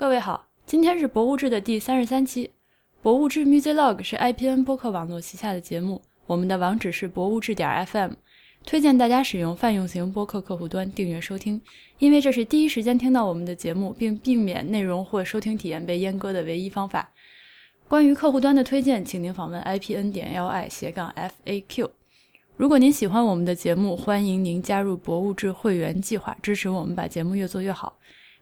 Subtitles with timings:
[0.00, 2.50] 各位好，今天是博物志的第三十三期。
[3.02, 8.12] 博物志 Music Log 是 IPN 播客网络旗下的节目，我们的网址是博物志点 FM，
[8.64, 11.60] 推荐大家使用泛用型播客客户端订阅收听，
[11.98, 17.10] 因为这是第一时间听到我们的节目，并避免内容或收听体验被阉割的唯一方法。
[17.86, 21.14] 关于客户端的推荐，请您访问 IPN 点 LI 斜杠
[21.44, 21.90] FAQ。
[22.56, 27.98] 如果您喜欢我们的节目，欢迎您加入博物志会员计划，支持我们把节目越做越好。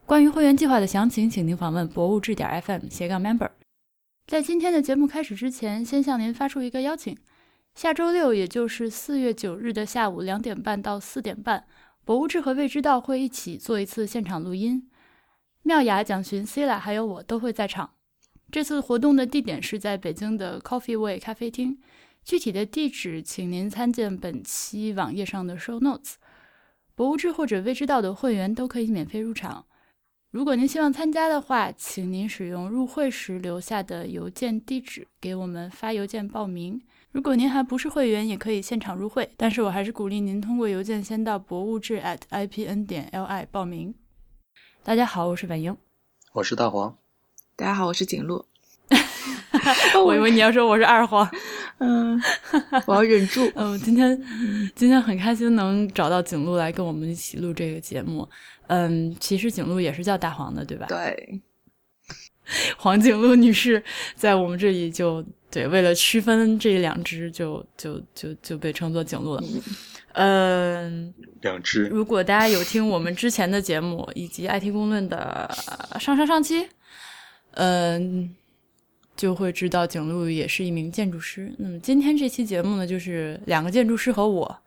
[0.08, 3.50] 关于会员计划的详情，请您访问博物志点 FM 斜杠 member。
[4.26, 7.14] 在今天的节目开始之前，先向您发出一个邀请：
[7.74, 11.66] 下周六，也就是四月九日的下午两点半到四点半，
[12.06, 14.88] 博物志和未知道会一起做一次现场录音。
[15.64, 17.90] 妙雅、蒋寻、c l a 还有我都会在场。
[18.50, 21.76] 这次活动的地点是在北京的 Coffee Way 咖啡厅，
[22.24, 26.14] 具体的地址请您参见本期网页上的 show notes。
[26.94, 29.66] 博物志或者未知道的会员都可以免费入场。
[30.30, 36.78] 如果您希望参加的话，请您使用入会时留下的邮件地址给我们发邮件报名。
[37.12, 43.94] 如果您还不是会员，也可以现场入会，但是我还是鼓励您通过邮件先到博物志 at ipn 点 li 报名。
[44.84, 45.74] 大家好，我是婉莹，
[46.34, 46.94] 我是大黄，
[47.56, 48.44] 大家好，我是景路。
[50.04, 51.26] 我以为你要说我是二黄，
[51.80, 52.20] 嗯，
[52.86, 53.50] 我要忍住。
[53.56, 54.22] 嗯，今天
[54.76, 58.28] 今天很开心能找到景路来跟我们一起录这个节目。
[58.68, 60.86] 嗯，其实景路也是叫大黄的，对吧？
[60.88, 61.40] 对，
[62.78, 63.82] 黄景路女士
[64.14, 69.42] 在我们这里就对，为了区分这两只，就就就就被称作景路了。
[70.12, 71.86] 嗯，两只。
[71.86, 75.50] 如果大家有听我们之前的节目以及 IT 公论的
[75.98, 76.68] 上上上期，
[77.52, 78.34] 嗯，
[79.16, 81.52] 就会知道景路也是一名建筑师。
[81.58, 84.60] 那么今天这期节目呢，就是两个建筑师和我。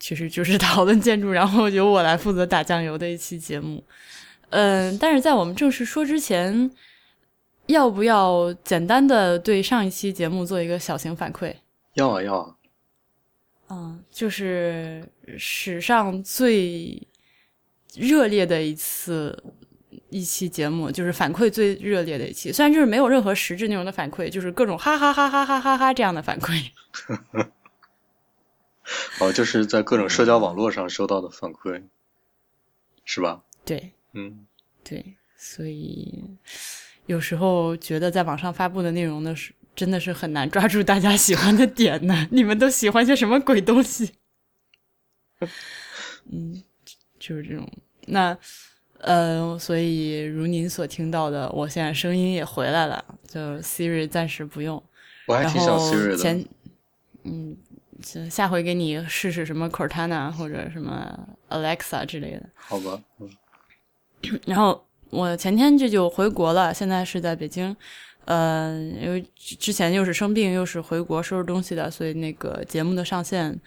[0.00, 3.84] 其实就是讨论建筑，然后由我来负责打酱油的一期节目。
[4.48, 6.68] 嗯，但是在我们正式说之前，
[7.66, 11.54] 要不要简单的对上一期节目做一个小型反馈？
[11.94, 12.56] 要啊，要啊。
[13.68, 15.06] 嗯，就是
[15.38, 17.06] 史上最
[17.94, 19.40] 热烈的一次
[20.08, 22.50] 一期节目，就是反馈最热烈的一期。
[22.50, 26.60] 虽然就是没有任何实质内容的反馈，就是各种哈哈哈哈哈哈哈这样的反馈。
[29.20, 31.82] 哦，就是在各种社交网络上收到的反馈，
[33.04, 33.42] 是吧？
[33.64, 34.46] 对，嗯，
[34.82, 36.24] 对，所以
[37.06, 42.28] 有时候觉得在网上发布的内容呢，是真的是很难抓住大家喜欢的点呢。
[42.30, 44.12] 你们都喜欢些什么鬼东西？
[46.32, 46.62] 嗯，
[47.18, 47.70] 就是这种。
[48.06, 48.36] 那，
[48.98, 54.82] 呃，所以如您所听到的，我现在声音也回来了，就 Siri 暂时不用。
[55.26, 56.16] 我还挺想 Siri 的。
[56.16, 56.44] 前，
[57.24, 57.56] 嗯。
[58.30, 61.18] 下回给你试试什么 Cortana 或者什么
[61.48, 62.48] Alexa 之类的。
[62.54, 63.30] 好吧，嗯。
[64.46, 67.74] 然后我前天这就回国了，现在是在北京。
[68.26, 73.58] 呃，因为之前又是生病又是回国收拾东西的，所以那个节目的上线，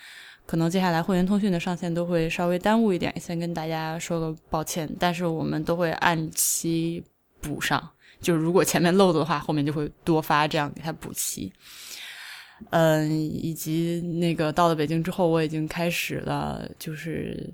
[0.45, 4.89] 可能接下来会员通讯的上线都会稍微耽误一点，先跟大家说个抱歉。
[4.99, 7.03] 但是我们都会按期
[7.41, 7.89] 补上，
[8.21, 11.51] 就是如果前面漏的话，后面就会多发，这样给它补齐。
[12.69, 17.51] 嗯，以及那个到了北京之后，我已经开始了，就是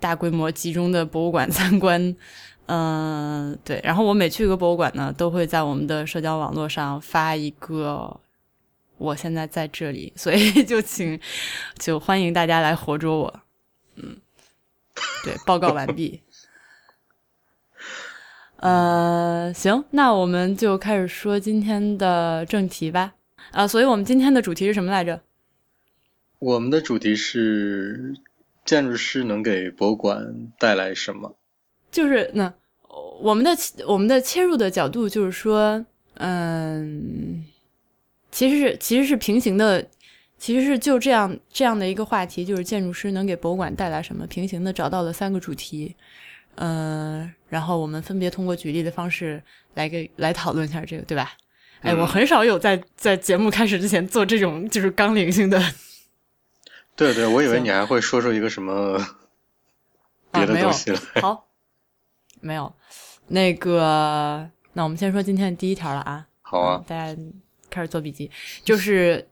[0.00, 2.14] 大规模集中的博物馆参观。
[2.66, 3.80] 嗯，对。
[3.82, 8.20] 然后我每去一个博物馆呢，都会在我们的社交网络上发一个
[8.98, 11.18] 我现在在这里，所以就请
[11.78, 13.40] 就欢迎大家来活捉我。
[13.96, 14.16] 嗯，
[15.24, 16.20] 对，报告完毕。
[18.56, 23.14] 呃，行，那我们就开始说今天的正题吧。
[23.52, 25.20] 啊，所以我们今天的主题是什么来着？
[26.38, 28.14] 我们的主题是
[28.64, 31.36] 建筑师能给博物馆带来什么？
[31.90, 32.52] 就是那
[33.20, 33.50] 我们的
[33.86, 37.44] 我们的切入的角度就是说，嗯，
[38.30, 39.84] 其实是其实是平行的，
[40.36, 44.26] 其实是就这样这样的一个话题，就是建筑师能给博物馆带来什么？
[44.26, 45.96] 平行的找到了三个主题，
[46.56, 49.42] 嗯，然后我们分别通过举例的方式
[49.74, 51.32] 来给来讨论一下这个，对吧？
[51.80, 55.62] 哎，我很少有在在节目开始之前做这种就是纲领性的。
[56.96, 58.98] 对对，我以为你还会说出一个什么
[60.32, 61.22] 别的东西来。
[61.22, 61.46] 好，
[62.40, 62.74] 没有。
[63.28, 66.26] 那个，那我们先说今天的第一条了啊。
[66.42, 67.20] 好啊，大家
[67.70, 68.28] 开始做笔记。
[68.64, 69.28] 就是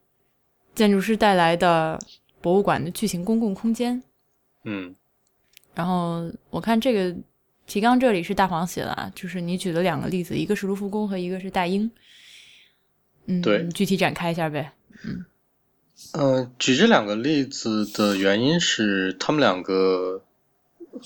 [0.74, 1.98] 建筑师带来的
[2.40, 4.00] 博物馆的巨型公共空间。
[4.62, 4.94] 嗯。
[5.74, 7.12] 然后我看这个
[7.66, 11.90] 提纲这里是大黄写的啊，就是你举了两个例子，一个是卢浮宫和一个是大英。
[13.26, 14.72] 嗯，对，具体展开一下呗。
[15.04, 15.24] 嗯，
[16.12, 20.22] 呃，举这两个例子的原因是，他们两个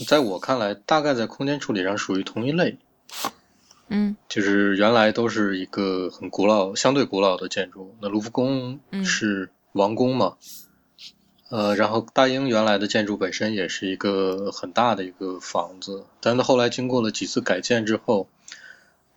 [0.06, 2.78] 在我看来，大概在空间处理上属于同一类。
[3.93, 7.96] 嗯就是原来都是一个很古老、相对古老的建筑。
[8.00, 10.37] 那卢浮宫嗯是王宫嘛，
[11.49, 18.28] 呃，然后大英原来的建筑本身也是一个很大的一个房子，但是后来经过了几次改建之后，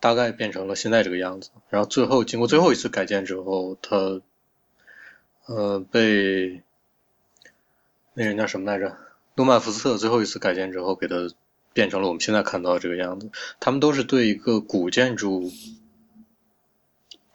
[0.04, 1.50] 大概变成了现在这个样子。
[1.70, 4.20] 然后最后经过最后一次改建之后，它
[5.46, 6.62] 呃被
[8.14, 8.98] 那人叫什么来着？
[9.36, 11.30] 诺曼福斯特最后一次改建之后，给它
[11.72, 13.30] 变成了我们现在看到这个样子。
[13.62, 15.50] 他们都是对一个古建筑，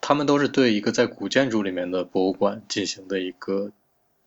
[0.03, 3.73] 他们都是对一个在古建筑里面的博物馆进行的一个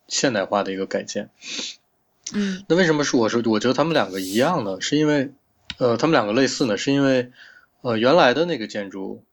[0.07, 1.29] 现代化的一个改建。
[2.33, 4.81] 嗯那为什么是我说我觉得他们两个一样呢？
[4.81, 5.29] 是因为
[5.77, 6.75] 呃，他们两个类似呢？
[6.75, 7.31] 是因为
[7.81, 9.23] 呃，原来的那个建筑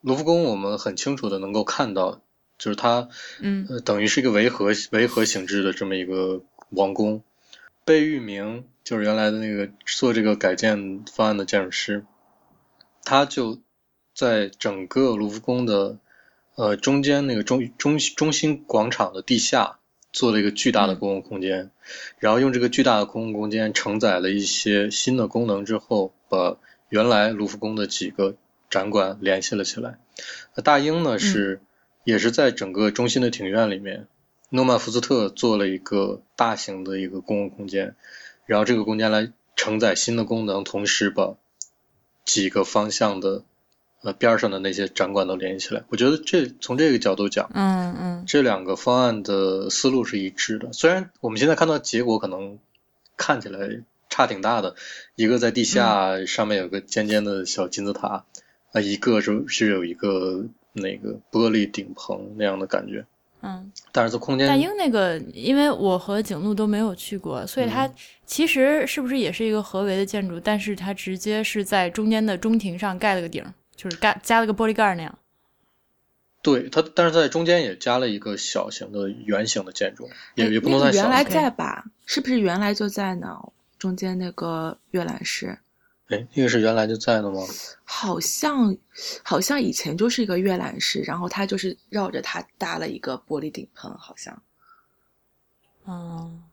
[0.00, 2.22] 卢浮宫，我们很清楚的能够看到，
[2.58, 3.08] 就是它
[3.40, 7.22] 嗯呃，等于是一个维和维和形制的这么一个王宫。
[7.84, 12.04] 贝聿铭就是原来的那个做这个改建方案的建筑师，
[13.04, 13.58] 他就
[14.14, 15.98] 在整个卢浮宫的
[16.54, 19.80] 呃中间那个中中中心广场的地下
[20.12, 21.70] 做了一个巨大的嗯公共空间，
[22.18, 26.56] 然后用这个巨大的公共空间承载了一些新的功能之后，把
[26.92, 28.34] 原来卢浮宫的几个
[28.68, 29.98] 展馆联系了起来。
[30.54, 31.62] 那大英呢是、
[32.04, 34.08] 也是在整个中心的庭院里面，
[34.50, 37.96] 诺曼福斯特做了一个大型的一个公共空间，
[38.44, 41.34] 然后这个空间来承载新的功能，同时把
[42.26, 43.42] 几个方向的
[44.02, 45.84] 呃边儿上的那些展馆都联系起来。
[45.88, 50.74] 我觉得这从这个角度讲，嗯嗯这两个方案的思路是一致的。
[50.74, 52.58] 虽然我们现在看到结果可能
[53.16, 53.82] 看起来
[54.12, 54.76] 差挺大的，
[55.14, 58.26] 一个在地下，上面有个尖尖的小金字塔，
[58.72, 60.44] 啊、一个是是有一个
[60.74, 63.06] 那个玻璃顶棚那样的感觉。
[63.40, 63.72] 嗯。
[63.90, 67.94] 但是在空间大英那个，因为我和景路都没有去过，所以它嗯
[68.26, 70.38] 其实是不是也是一个合围的建筑？
[70.38, 73.42] 但是它直接是在中间的中庭上盖了个顶，
[73.74, 75.18] 就是盖加了个玻璃盖那样。
[76.42, 81.24] 对它，但是在中间也加了一个小型的圆形的建筑，也也不能那个原来。
[81.24, 81.86] 在吧？
[82.04, 83.38] 是不是原来就在呢？
[83.82, 85.58] 中间那个阅览室，
[86.06, 87.40] 哎，那个是原来就在的吗？
[87.82, 88.76] 好像
[89.24, 94.40] 好像以前就是一个阅览室，然后它就是绕着它搭了一个玻璃顶棚，好像。
[95.84, 96.44] 嗯，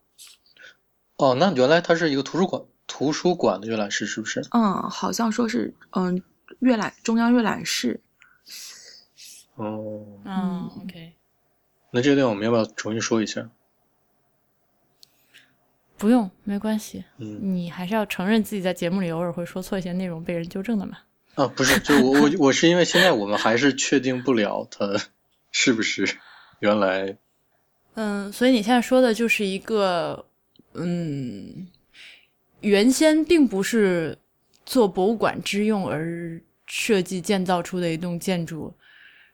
[1.18, 4.42] 哦，那原来它是一个图书馆，图书馆的阅览室是不是？
[4.50, 6.24] 嗯，好像说是嗯
[6.58, 8.02] 阅览中央阅览室。
[9.54, 11.14] 哦，嗯，OK，
[11.92, 13.52] 那这个地方我们要不要重新说一下？
[16.00, 17.04] 不用，没关系。
[17.18, 20.98] 嗯，你还是要承认自己在节目里偶尔会说错一些内容，被人纠正的嘛。
[21.36, 24.98] 啊，不是，就我我我是因为现在我们还是确定不了它
[25.52, 26.18] 是不是
[26.60, 27.18] 原来
[27.96, 30.26] 嗯，所以你现在说的就是一个，
[30.74, 31.68] 嗯，
[32.62, 34.18] 原先并不是
[34.66, 38.74] 做博物馆之用而设计建造出的一栋建筑，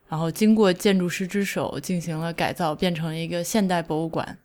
[0.07, 4.37] 然后经过建筑师之手进行了改造，变成了一个现代博物馆。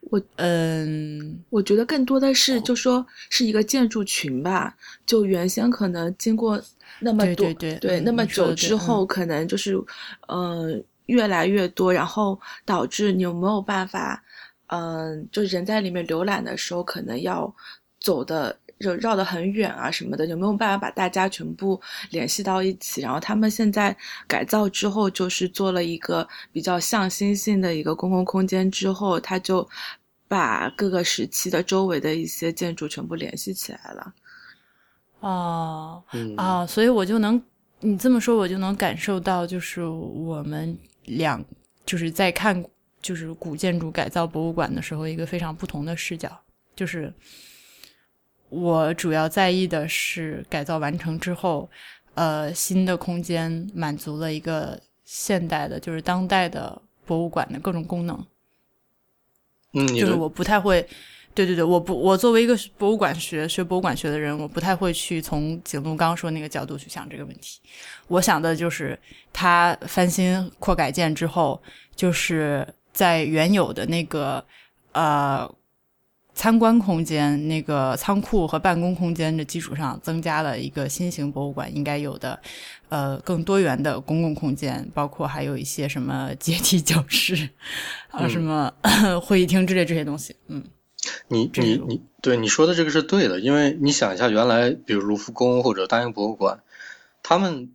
[0.00, 4.74] 我嗯我觉得更多的是就说是一个建筑群吧，
[5.04, 6.60] 就原先可能经过
[6.98, 9.78] 那么对多对对嗯那么久之后，可能就是
[10.28, 14.22] 嗯越来越多，然后导致你有没有办法，
[14.68, 17.54] 嗯、就人在里面浏览的时候，可能要
[18.00, 21.80] 走的绕绕得很远啊什么的，就没有办法把大家全部
[22.10, 23.02] 联系到一起？
[23.02, 23.94] 然后他们现在
[24.26, 29.68] 改造之后，就是做了一个比较向心性的一个公共空间之后，他就
[30.26, 34.14] 把各个时期的周围的一些建筑全部联系起来了。
[35.20, 37.40] 哦嗯啊，所以我就能
[37.80, 40.74] 你这么说，我就能感受到，就是我们
[41.04, 41.44] 两
[41.84, 42.64] 就是在看
[43.02, 46.30] 就是古建筑改造博物馆的时候，一个非常不同的视角。
[46.76, 47.12] 就是
[48.50, 51.70] 我主要在意的是改造完成之后，
[52.14, 58.26] 呃，新的空间满足了一个现代的，就是当代的博物馆的各种功能。
[59.72, 60.84] 嗯，就是我不太会，
[61.32, 67.60] 对对对，我不，我作为一个博物馆学学博物馆学的人，我不太会去从景路刚刚说那个角度去想这个问题。
[68.08, 68.98] 我想的就是，
[69.32, 71.62] 它翻新扩改建之后，
[71.94, 74.44] 就是在原有的那个
[74.90, 75.48] 呃
[76.40, 82.40] 参观空间、那个仓库和办公空间的基础上，增加了一个新型博物馆应该有的
[82.88, 87.50] 呃更多元的公共空间，包括还有一些什么阶梯教室
[88.08, 88.72] 啊、嗯什么
[89.20, 90.34] 会议厅之类这些东西。
[90.46, 90.64] 嗯
[91.28, 96.62] 你你你，对你说的这个是对的，因为你想一下，原来比如卢浮宫或者大英博物馆，
[97.22, 97.70] 他们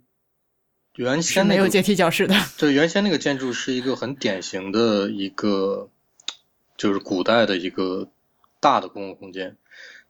[0.96, 2.34] 原先那个没有阶梯教室的。
[2.58, 5.92] 对原先那个建筑是一个很典型的一个，
[6.76, 8.08] 就是古代的一个
[8.66, 9.58] 大的公共空间。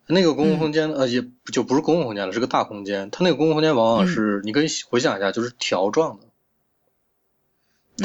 [0.08, 3.12] 那个公共空间呃，也就不是公共空间了，是个大空间。
[3.12, 6.28] 它那个公共空间往往是，你可以回想一下，就是条状的。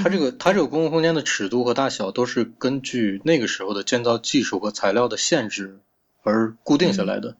[0.02, 5.78] 它这个它这个公共空间的尺度和大小都是根据那个时候的建造技术和材料的限制
[6.23, 7.37] 而固定下来的，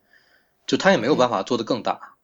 [0.66, 2.14] 就它也没有办法做得更大。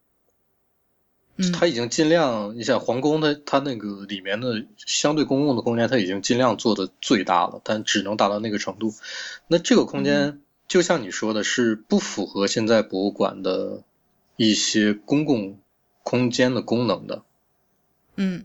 [1.52, 8.94] 它已经尽量，你想皇宫它它那个里面的相对公共的空间，它已经尽量做的最大了，但只能达到那个程度。
[9.46, 13.82] 那这个空间就像你说的，是不符合现在博物馆的
[14.36, 15.58] 一些公共
[16.02, 17.22] 空间的功能的。
[18.16, 18.44] 嗯。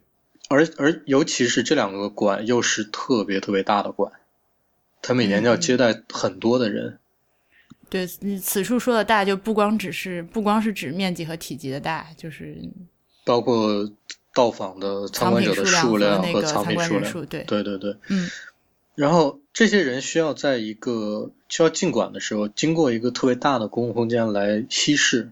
[0.49, 4.11] 而而尤其是这两个馆又是特别特别大的馆，
[5.01, 6.99] 它每年要接待很多的人。
[7.89, 12.57] 对，你此处说的大，就不光只是不光是指面积和体积的大，就是
[13.25, 13.89] 包括
[14.33, 17.25] 到访的参观者的数量和藏品数量。
[17.27, 18.29] 对对对对，嗯。
[18.95, 25.31] 然后这些人需要在一个需要进馆的时候，经过一个特别大的公共空间来稀释。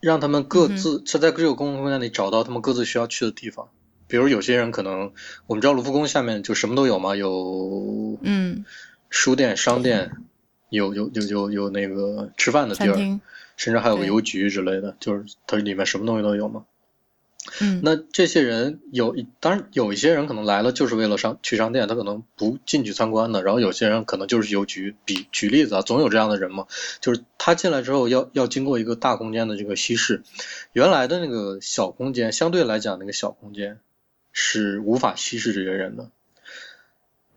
[0.00, 3.68] 让他们各自是在这个公共空间里找到他们各自需要去的地方。
[4.06, 5.12] 比如有些人可能，
[5.48, 8.64] 我们知道卢浮宫下面就什么都有嘛，有嗯
[9.10, 10.12] 书店、商店，
[10.70, 13.20] 有有有有有那个吃饭的地儿，
[13.56, 16.64] 甚至还有个邮局之类的，就是它里面什么东西都有嘛。
[17.60, 23.42] 嗯，那这些人有，当然有一些人可能来了就是为了商去商店，他可能不进去参观的。
[23.42, 26.66] 然后有些人可能就是邮局，比举例子啊，总有这样的人嘛。
[27.00, 30.22] 就是他进来之后要要经过一个大空间的这个稀释，
[30.72, 33.78] 原来的那个小空间相对来讲那个小空间
[34.32, 36.10] 是无法稀释这些人的。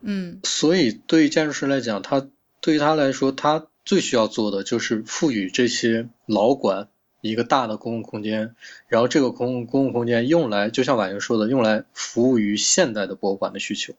[0.01, 2.27] 嗯，所以对于建筑师来讲，他
[2.59, 6.87] 对于他来说，他最需要做的就是赋予这些老馆。
[7.21, 8.55] 一个大的公共空间，
[8.87, 13.93] 然后这个公共公共空间用来，就像婉莹说的，用来服务于现代的博物馆的需求。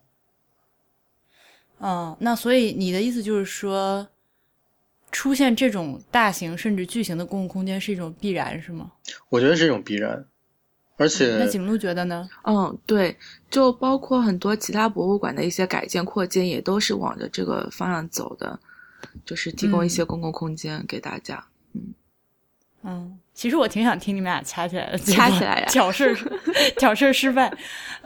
[1.78, 4.08] 嗯，那所以你的意思就是说，
[5.10, 8.92] 出现这种大型甚至巨型的公共空间是一种必然，是吗？
[9.28, 10.24] 我觉得是一种必然，
[10.96, 12.28] 而且那景路觉得呢？
[12.44, 13.16] 嗯，对，
[13.50, 18.58] 就包括很多其他博物馆的一些改建扩建，也都是往着这个方向走的，
[19.24, 21.46] 就是提供一些公共空间给大家。
[21.72, 21.94] 嗯。
[22.84, 26.16] 嗯，其实我挺想听你们俩掐起来的，掐起来呀，挑事儿，
[26.76, 27.52] 挑事儿失败。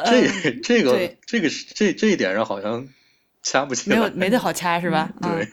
[0.05, 0.29] 这
[0.63, 2.87] 这个这个这这一点上好像
[3.43, 5.11] 掐不起来，没有没得好掐是吧？
[5.23, 5.49] 对。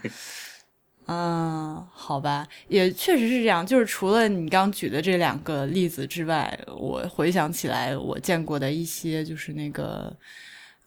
[1.06, 3.66] 嗯，好吧，也确实是这样。
[3.66, 10.16] 就是除了你刚举的这两个例子之外，我回想起来，我见过的一些就是那个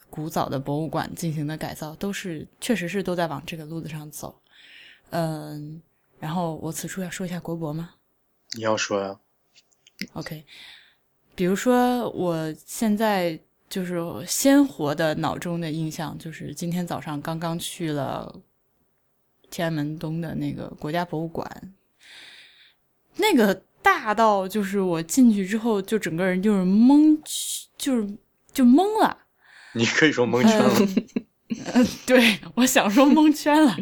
[0.08, 4.34] 古早的博物馆进行的改造，都是确实是都在往这个路子上走。
[5.10, 5.82] 嗯，
[6.18, 7.90] 然后我此处要说一下国博吗？
[8.56, 9.18] 你要说呀
[10.14, 10.44] ，OK，
[11.34, 18.34] 比如说我现在就是鲜活的脑中的印象，就是今天早上刚刚去了
[19.50, 21.75] 天安门东的那个国家博物馆，
[23.16, 27.18] 那个大到就是我进去之后就整个人就是懵，
[27.76, 28.08] 就是
[28.54, 29.18] 就懵了。
[29.75, 30.75] 你可以说蒙圈了，
[32.06, 33.76] 对我想说蒙圈了，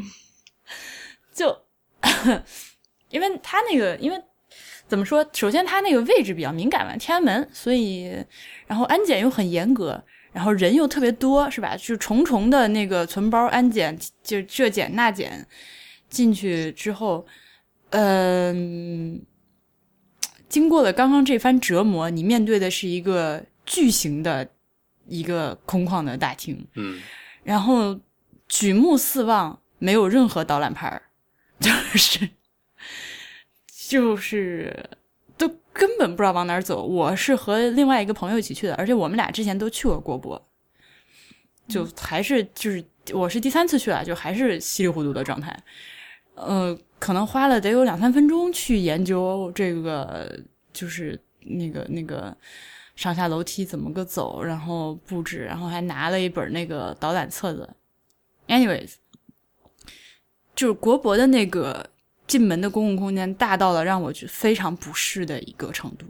[1.33, 1.65] 就
[3.11, 4.21] 因为他那个因为。
[4.87, 5.27] 怎么说？
[5.33, 8.15] 首先，它那个位置比较敏感嘛，天安门，所以，
[8.67, 11.77] 然后安检又很严格，然后人又特别多，是吧？
[11.77, 15.47] 就重重的那个存包安检，就这检那检，
[16.09, 17.27] 进去之后，
[17.91, 19.21] 嗯，
[20.49, 24.47] 经过了刚刚这番折磨，你面对的是一个巨型的
[25.09, 27.01] 一个空旷的大厅，嗯，
[27.43, 27.99] 然后
[28.47, 31.03] 举目四望，没有任何导览牌儿，
[31.59, 32.29] 就是。
[33.95, 34.91] 就是
[35.39, 36.83] 都根本不知道往哪儿走。
[36.83, 40.49] 我是和另外一个朋友一起去的，而且我们俩之前都去过国博，
[41.69, 45.57] 就还是就是我是第三次去了，就还是稀里糊涂的状态。
[46.35, 50.41] 呃，可能花了得有两三分钟去研究这个，
[50.73, 52.37] 就是那个那个
[52.97, 57.71] 上下楼梯怎么个走，然后布置，然后还拿了一本那个导览册子。
[58.49, 58.95] Anyways，
[60.57, 61.94] 就是国博的那个。
[62.27, 66.07] 进门的公共空间大到了让我觉非常不适的一个程度。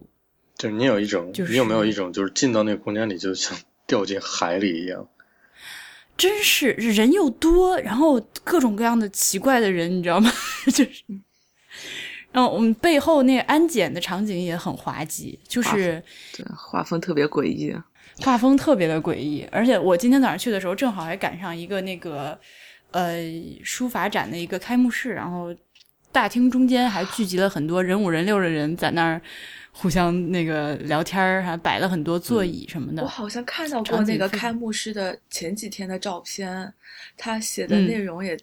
[0.57, 5.09] 就是你有一种，就是你有没有一种，就是进到那个空间里就像掉进海里一样？
[6.17, 10.31] 真是人又多，然后各种各样的奇怪的人，你知道吗？
[10.73, 11.03] 就是，
[12.31, 16.01] 然后我们背后那安检的场景也很滑稽，就是
[16.33, 17.75] 对画风特别诡异，
[18.21, 19.45] 画风特别的诡异。
[19.51, 22.39] 而且我今天早上去的时候，正好还赶上一个那个
[22.93, 23.17] 呃
[23.65, 25.53] 书法展的一个开幕式，然后。
[26.15, 29.21] 大厅中间还聚集了很多人五人六的人在那儿
[29.73, 33.03] 互相那个聊天儿，还摆了很多座椅什么的。
[33.03, 36.73] 我好像看到过那个开幕式的前几天的照片，
[37.17, 38.39] 他写的内容也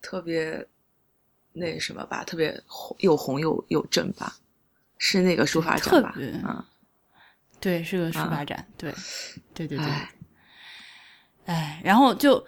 [0.00, 0.66] 特别
[1.52, 4.34] 那什么吧，特别红又红又又正吧，
[4.98, 6.16] 是那个书法展吧？
[6.42, 6.66] 啊，
[7.60, 8.92] 对，是个书法展，对，
[9.54, 9.86] 对对对。
[9.86, 10.10] 哎，
[11.44, 12.44] 哎，然后就，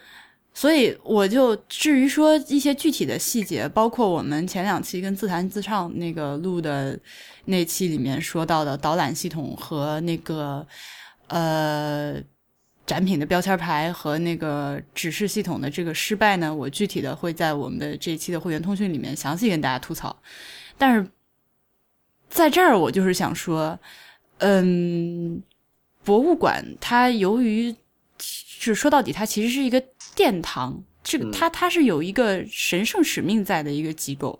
[0.56, 6.98] 所以我就至于说一些具体的细节，包括我们前两期跟自弹自唱那个录的
[7.46, 10.64] 那期里面说到的导览系统和那个
[11.26, 12.14] 呃
[12.86, 20.16] 展品的标签牌和那个指示系统的这个失败呢，我具体的会在我们的这一期的会员通讯里面详细跟大家吐槽。
[20.78, 21.10] 但是
[22.28, 23.76] 在这儿，我就是想说，
[24.38, 25.42] 嗯，
[26.04, 27.74] 博物馆它由于
[28.18, 29.82] 是说到底，它其实是一个
[30.14, 34.38] 殿堂，这个嗯它它是有一个神圣使命在的一个机构，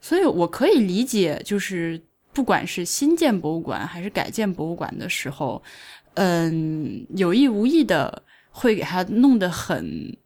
[0.00, 2.00] 所以我可以理解，就是
[2.32, 5.62] 不管是新建博物馆还是改建博物馆的时候，
[6.14, 10.16] 嗯，有意无意的会给它弄得很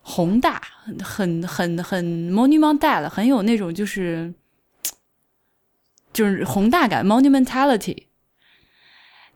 [0.00, 0.62] 宏大，
[1.02, 4.32] 很很很 monumental，很有那种就是
[6.12, 8.04] 就是宏大感 monumentality。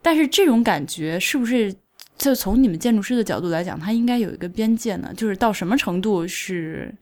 [0.01, 1.75] 但是这种感觉是不是
[2.19, 5.15] 就从你们建筑师的角度来讲，它应该有一个边界呢？
[5.15, 6.95] 就是到什么程度是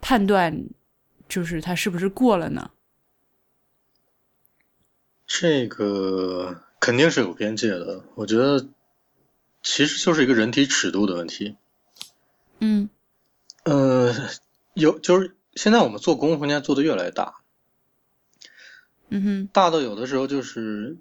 [0.00, 0.68] 判断，
[1.28, 2.70] 就是它是不是过了呢？
[5.26, 8.04] 这个肯定是有边界的。
[8.14, 8.68] 我觉得
[9.62, 11.56] 其实就是一个人体尺度的问题。
[12.60, 12.88] 嗯
[13.64, 14.14] 呃，
[14.74, 17.42] 有就是现在我们做公共空间做的越来越大，
[19.08, 20.96] 嗯哼大到有的时候就是，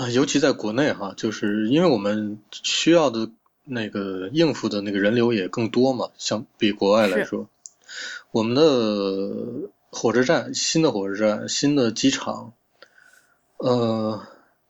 [0.00, 3.30] 呃，尤其在国内哈，就是因为我们需要的
[3.64, 7.50] 那个应付的那个人流也更多嘛，相比国外来说，
[8.30, 12.54] 我们的火车站、新的火车站、新的机场，
[13.58, 14.26] 呃，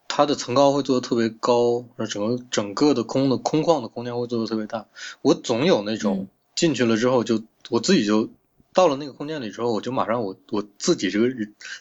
[0.09, 4.89] 它的层高会做的特别高，而整个整个的空的空旷的空间会做的特别大。
[5.23, 8.31] 我总有那种嗯进去了之后就我自己就
[8.75, 11.29] 到了那个空间里之后，我就马上我我自己这个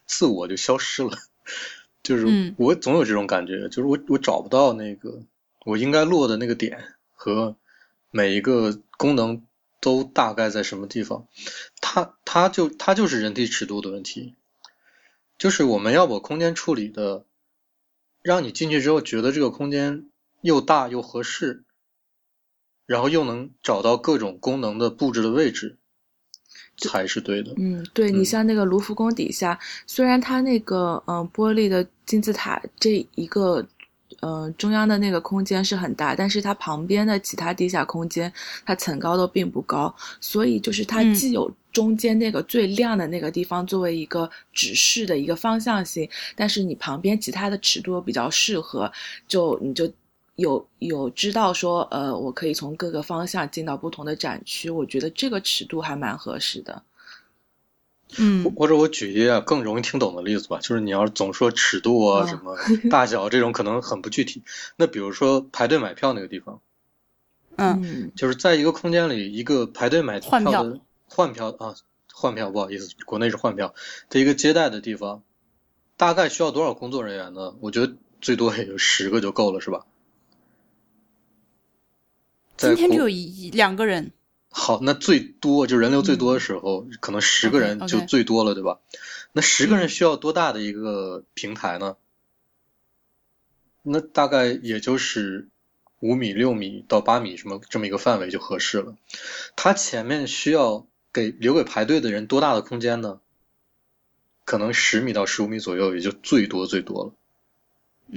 [0.05, 1.17] 自我就消失了，
[2.03, 2.55] 就是嗯。
[2.57, 5.23] 我总有这种感觉，就是我我找不到那个
[5.65, 7.55] 我应该落的那个点和
[8.11, 9.45] 每一个功能
[9.81, 11.27] 都大概在什么地方，
[11.79, 14.35] 它它就它就是人体尺度的问题，
[15.37, 17.25] 就是我们要把空间处理的，
[18.21, 20.09] 让你进去之后觉得这个空间
[20.41, 21.63] 又大又合适，
[22.85, 25.78] 然后又能找到各种功能的布置的位置，
[26.87, 27.51] 才是对的。
[27.57, 33.65] 嗯，对你嗯像那个卢浮宫底下，虽然它那个嗯、呃玻璃的金字塔这一个
[34.21, 38.31] 呃中央的那个空间是很大，但是它旁边的其他地下空间
[38.65, 48.91] 它层高都并不高，所以就是它嗯既有中间那个最亮的那个地方作为一个指示的一个方向性，但是你旁边其他的尺度又比较适合，
[49.27, 49.91] 就你就。
[50.39, 56.83] 有有知道说，呃，我可以从各个方向进到不同的展区，我觉得这个尺度还蛮合适的。
[58.17, 62.57] 嗯或者我举一个更容易听懂的例子吧，就是你要是总说尺度啊、哦什么
[62.89, 64.41] 大小这种，可能很不具体。
[64.77, 66.59] 那比如说排队买票那个地方，
[67.57, 71.75] 嗯嗯就是在一个空间里，一个排队买换票的换票啊，
[72.11, 73.75] 换票不好意思，国内是换票
[74.09, 75.21] 的一个接待的地方，
[75.97, 77.53] 大概需要多少工作人员呢？
[77.59, 79.85] 我觉得最多也就十个就够了，是吧？
[82.59, 84.11] 今天就有一两个人，
[84.49, 88.79] 好，那最多就人流最多的时候，可能十个人就最多了，对吧？
[89.31, 91.95] 那十个人嗯需要多大的一个平台呢？
[93.81, 95.47] 那大概也就是
[95.99, 98.95] 五米、六米到八米什么这么一个范围就合适了。
[99.55, 103.21] 它前面需要给留给排队的人多大的空间呢？
[104.43, 107.13] 可能十米到十五米左右，也就最多最多了。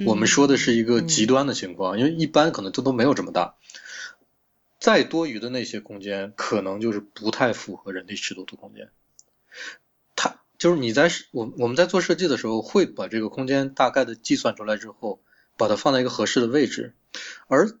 [0.05, 3.55] 我们说的是一个嗯极端的情况，因为一般可能都都没有这么大。
[4.83, 8.91] 再多余的那些空间，可能就是不太符合人体尺度的空间。
[10.13, 15.23] 它就是你在我我们在做设计的时候，会把这个空间大概的计算出来之后，
[15.55, 16.95] 把它放在一个合适的位置。
[17.47, 17.79] 而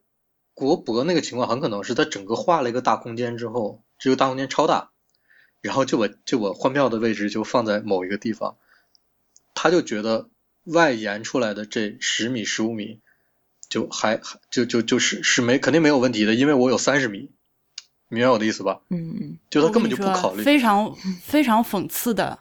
[0.53, 4.91] 国博那个情况很可能是它整个画了一个大空间之后，这个大空间超大，
[5.59, 8.55] 然后就把就把换票的位置就放在某一个地方，
[9.53, 10.29] 他就觉得
[10.63, 13.01] 外延出来的这十米十五米，
[13.73, 17.31] 就还还就就就是是没肯定没有问题的，因为我有三十米，
[18.07, 18.81] 明白我的意思吧？
[18.91, 20.43] 嗯嗯，就他根本就不考虑。
[20.43, 22.37] 非常非常讽刺的，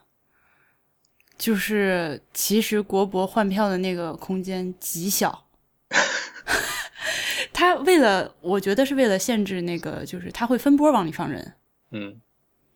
[1.39, 5.47] 就是其实国博换票的那个空间极小，
[7.51, 11.55] 他为了我觉得是为了限制那个，就是他会分波往里放人，
[11.93, 12.21] 嗯，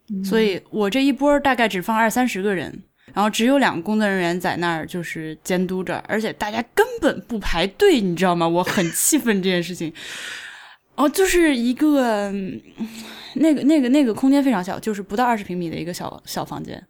[0.08, 2.84] 嗯所以我这一波大概只放二三十个人。
[3.14, 8.46] 然后只有两个工作人员在那儿，就是监督着，而且大家根本不排队，你知道吗？
[8.46, 9.92] 我很气愤这件事情。
[10.96, 12.60] 哦，就是一个嗯
[13.34, 16.84] 那个那个那个空间非常小，就是不到二十平米的一个小小房间，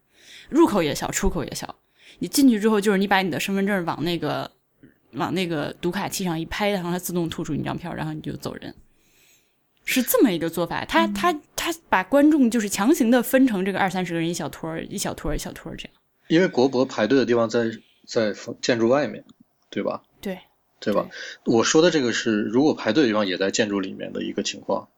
[0.48, 1.74] 入口也小，出口也小。
[2.20, 4.50] 你进去之后，就是你把你的身份证往那个
[5.12, 8.74] 往那个读卡器上一拍，然后它自动吐出一张票，然后你就走人。
[9.84, 15.92] 是这么一个做法，他他他把观众就是强行的分成这个二三十个人一小坨儿一小坨儿一小坨儿这样。
[16.28, 17.70] 因为国博排队的地方在
[18.06, 19.24] 在建筑外面，
[19.70, 20.02] 对吧？
[20.20, 20.38] 对，
[20.80, 21.08] 对吧？
[21.44, 24.88] 我说的这个是，如果排队的地方也在建筑里面的一个情况，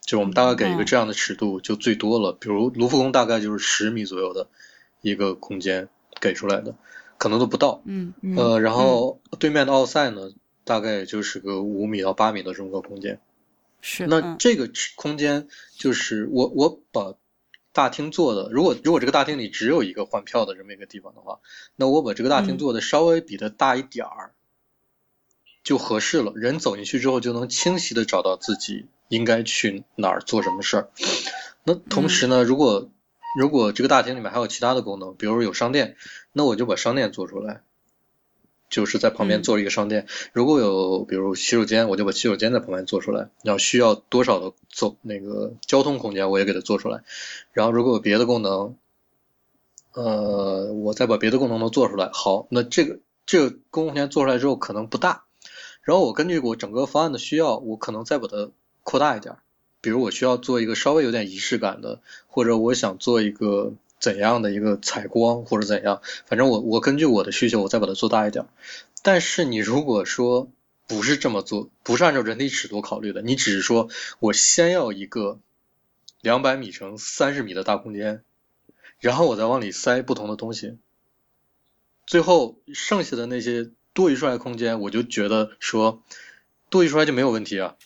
[0.00, 2.32] 就我们大概给一个这样的尺度就最多了。
[2.32, 4.48] 比如卢浮宫大概就是十米左右的
[5.00, 5.88] 一个空间
[6.20, 6.74] 给出来的，
[7.18, 7.82] 可能都不到。
[7.84, 10.30] 嗯嗯呃，然后对面的奥赛呢，
[10.64, 13.20] 大概也就是个五米到八米的这么个空间。
[13.80, 17.14] 是嗯那这个尺空间就是我我把
[17.76, 21.40] 大厅做的，如果如果这个大厅里只有一个换票的这么一个地方的话，
[21.76, 24.32] 那我把这个大厅嗯做的稍微比它大一点儿，
[25.62, 26.32] 就合适了。
[26.34, 30.88] 人走进去之后就能清晰的找到自己应该去哪儿做什么事儿。
[31.64, 32.88] 那同时呢，如果
[33.38, 35.96] 如果这个大厅里面还有其他的功能，比如有商店，
[36.32, 37.60] 那我就把商店做出来。
[38.76, 43.30] 就是在旁边嗯做一个商店，如果有比如洗手间，我就把洗手间在旁边做出来。
[43.42, 47.04] 然后需要多少的走那个交通空间，我也给它做出来。
[47.52, 48.76] 然后如果有别的功能，
[49.94, 52.10] 呃，我再把别的功能都做出来。
[52.12, 55.24] 好，那这个这个公共空间做出来之后可能不大，
[55.80, 58.50] 然后我根据我整个方案的需要，我可能再把它
[58.82, 59.38] 扩大一点儿。
[59.80, 68.48] 比如我需要做一个稍微有点仪式感的，或者我想做一个怎样的一个采光或者怎样，反正我我根据我的需求，我再把它做大一点儿。
[69.02, 70.50] 但是你如果说
[70.86, 75.38] 不是这么做，不是按照人体尺度考虑的，你只是说我先要一个
[76.20, 78.22] 两百米乘三十米的大空间，
[79.00, 80.76] 然后我再往里塞不同的东西，
[82.06, 86.02] 最后剩下的那些多余出来的空间，我就觉得说
[86.68, 87.76] 多余出来就没有问题啊，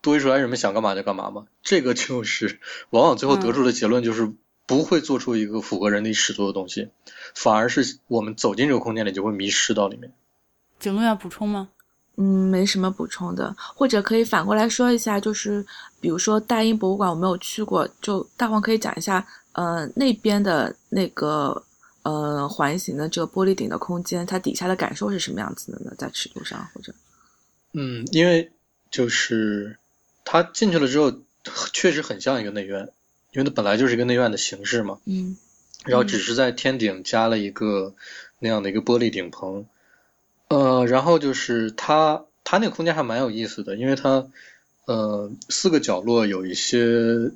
[0.00, 4.32] 多余出来人们想干嘛就干嘛嘛，这个就是往往最后得出的结论就是
[4.66, 6.90] 不会做出一个符合人类尺度的东西，
[7.34, 10.12] 反而是我们走进这个空间里就会迷失到里面。
[10.78, 11.68] 景路要补充吗？
[12.16, 15.66] 嗯，没什么补充的，或者可以反过来说一下，就是
[16.00, 21.60] 比如说大英博物馆，我没有去过，就大黄可以讲一下，呃，那边的那个
[22.02, 25.92] 呃环形的这个玻璃顶的空间，它底下的感受是什么样子的呢？
[25.98, 26.94] 在尺度上或者
[27.72, 28.52] 嗯，因为
[28.92, 29.76] 就是
[30.24, 31.12] 它进去了之后，
[31.72, 32.92] 确实很像一个内院，
[33.34, 34.98] 因为它本来就是一个内院的形式嘛。
[35.04, 35.36] 嗯
[35.84, 37.94] 然后只是在天顶加了一个
[38.38, 39.66] 那样的一个玻璃顶棚，
[40.48, 44.26] 呃，然后就是它它那个空间还蛮有意思的，因为它
[44.86, 47.30] 呃四个角落有一些，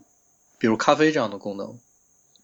[0.59, 1.79] 比如咖啡这样的功能，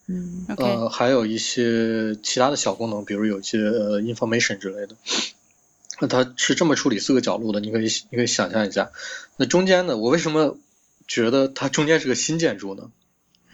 [0.05, 4.95] 嗯呃，还有一些其他的小功能，比如有一些呃 information 之类的。
[5.99, 8.91] 那它是这么处理四个角落的，你可以你可以想象一下。
[9.37, 10.55] 那中间呢，我为什么
[11.07, 12.91] 觉得它中间是个新建筑呢？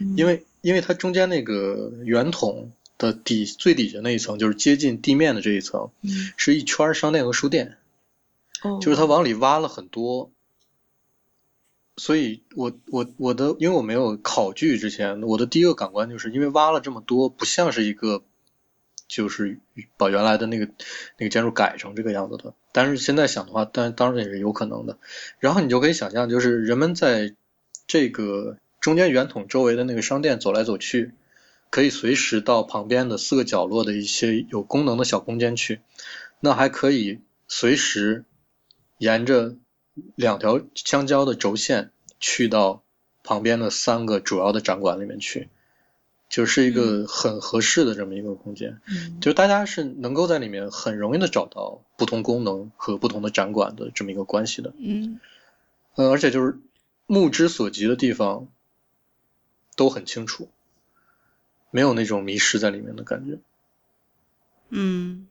[0.02, 7.78] 嗯因为因为它中间那个圆筒的底最底下那一层，就是接近地面的这一层，嗯是一圈商店和书店，
[8.62, 10.32] 哦，就是它往里挖了很多。
[11.98, 18.24] 所以我我我的因为我没有考据之前，我的第一个感官就是因为挖了这么多，不像是一个
[19.08, 19.60] 就是
[19.98, 20.70] 把原来的那个
[21.18, 22.54] 那个建筑改成这个样子的。
[22.72, 24.98] 但是现在想的话，但当然也是有可能的。
[25.40, 27.36] 然后你就可以想象，就是人们在
[27.88, 31.13] 这个中间圆筒周围的那个商店走来走去，
[31.70, 35.80] 可以随时到旁边的四个角落的一些有功能的小空间去。
[36.39, 38.26] 那还可以随时
[38.98, 39.56] 沿着
[40.15, 42.82] 两条相交的轴线去到
[43.24, 45.50] 旁边的三个主要的展馆里面去，
[46.28, 48.82] 就是一个很合适的这么一个空间。
[48.88, 54.74] 嗯就大家是能够在里面很容易的找到不同功能和不同的展馆的这么一个关系的。
[54.80, 55.20] 嗯
[55.94, 56.58] 呃，而且就是
[57.06, 58.48] 目之所及的地方
[59.82, 60.48] 都很清楚，
[61.72, 63.39] 没有那种迷失在里面的感觉。
[64.70, 65.28] 嗯，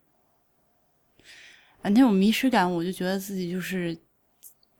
[1.82, 3.96] 啊，那种迷失感，我就觉得自己就是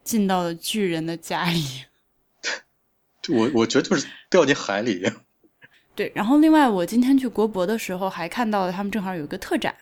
[0.03, 1.85] 进到了巨人的家里。
[3.23, 5.25] 就 我我觉得就是掉进海里一样。
[5.95, 9.73] 对，然后另外我今天去国博的时候还看到了他们正好有一个特展，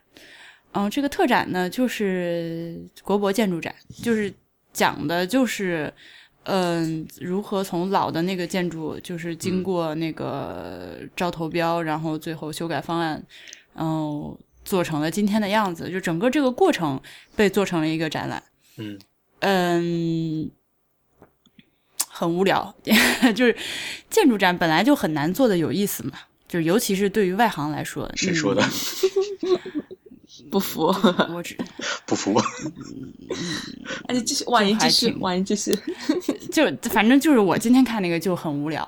[0.73, 4.35] 嗯、这个特展呢就是国博建筑展，就是
[4.71, 5.91] 讲的就是。
[6.51, 13.23] 嗯，如何从老的那个建筑，就是经过那个招投标，然后最后修改方案，
[13.75, 14.35] 然后
[14.65, 16.99] 做成了今天的样子，就整个这个过程
[17.37, 18.43] 被做成了一个展览。
[18.79, 18.99] 嗯
[19.41, 20.51] 嗯，
[22.09, 22.75] 很无聊，
[23.37, 23.55] 就是
[24.09, 26.13] 建筑展本来就很难做的有意思嘛，
[26.49, 28.63] 就尤其是对于外行来说，谁说的？
[30.45, 30.87] 不服。
[31.35, 31.57] 我只
[32.07, 32.35] 不服。
[34.09, 35.77] 而且继续，万一继续，婉莹继续。
[36.53, 38.87] 就反正就是我今天看那个就很无聊，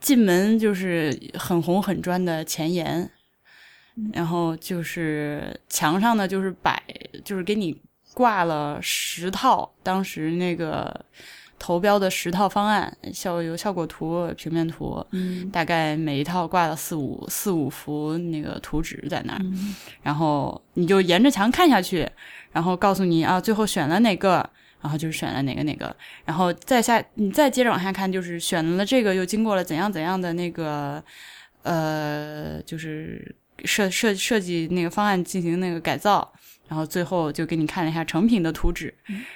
[0.00, 3.10] 进门就是很红很砖的前沿，
[4.12, 6.82] 然后就是墙上呢就是摆，
[7.24, 7.80] 就是给你
[8.14, 11.04] 挂了十套当时那个
[11.60, 22.08] 投标的十套方案，效有效果图、平面图，嗯大概每一套挂了四五四五幅那个图纸在那儿，嗯然后你就沿着墙看下去，
[22.50, 24.36] 然后告诉你啊，最后选了哪个，
[24.80, 25.94] 然后就是选了哪个哪个，
[26.24, 31.04] 然后再下你再接着往下看，就是选了这个又经过了怎样怎样的那个
[31.62, 36.32] 呃，就是设设设计那个方案进行那个改造。
[36.70, 38.94] 然后最后就给你看了一下成品的图纸，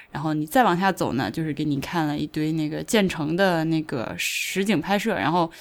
[0.09, 5.51] 然后你再往下走呢，就是给你看了一堆那个建成的那个实景拍摄，然后，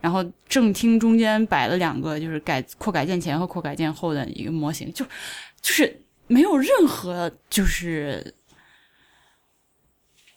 [0.00, 5.04] 然后正厅中间摆了两个就是改扩改建前和扩改建后的一个模型，就
[5.60, 8.32] 就是没有任何就是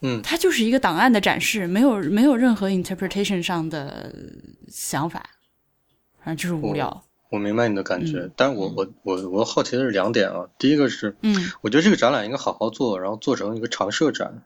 [0.01, 4.11] 嗯，它就是一个档案的展示，没有没有任何 interpretation 上的
[4.67, 5.29] 想法，
[6.23, 7.03] 反正就是无聊。
[7.29, 10.49] 我明白你的感觉，嗯但我我我我好奇的是两点啊。
[10.57, 14.43] 第一个是，嗯我觉得这个展览应该好好做，然后做成一个常设展，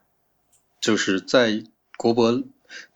[0.79, 1.63] 就是在
[1.97, 2.43] 国博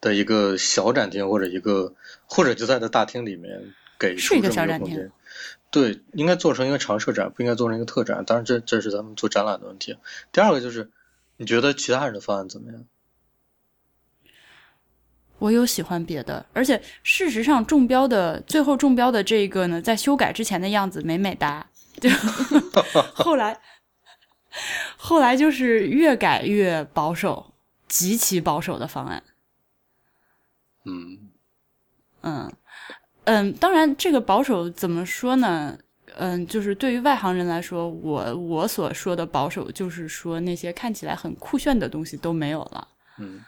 [0.01, 1.93] 的一个小展厅或者一个
[2.25, 5.11] 或者就在这大厅里面给一个出这么小展厅空间。
[5.71, 8.23] 对，应该做成一个常设展，不应该做成一个特展。
[8.25, 9.97] 当然这，这是咱们做展览的问题。
[10.31, 10.89] 第二个就是，
[11.35, 12.85] 你觉得其他人的方案怎么样？
[15.37, 21.65] 我有喜欢别的，而且事实上中标的最后中标的这个呢，在修改之前的样子美美哒，
[21.99, 22.09] 就
[23.13, 23.59] 后来
[24.95, 27.53] 后来就是越改越保守，
[27.87, 29.21] 极其保守的方案。
[30.85, 31.29] 嗯
[32.21, 32.53] 嗯
[33.25, 35.77] 嗯，当然这个保守怎么说呢？
[36.17, 42.87] 嗯，就是对于外行人来说，我我所说的保守，就是说那些看起来很酷炫的东西都没有了。
[43.17, 43.43] 嗯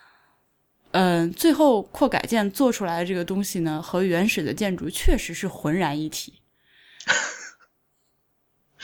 [1.00, 6.34] 嗯，最后扩改建做出来的这个东西呢，和原始的建筑确实是浑然一体。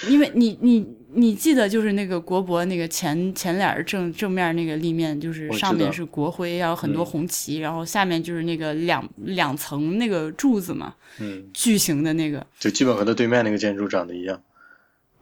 [0.08, 12.46] 因为你你你记得就是那个国博那个前前脸正正面那个立面，就是上面是国徽，然后很多嗯红旗，然后下面就是那个两两层那个柱子嘛，嗯，巨型的那个。
[12.60, 14.40] 就基本和它对面那个建筑长得一样。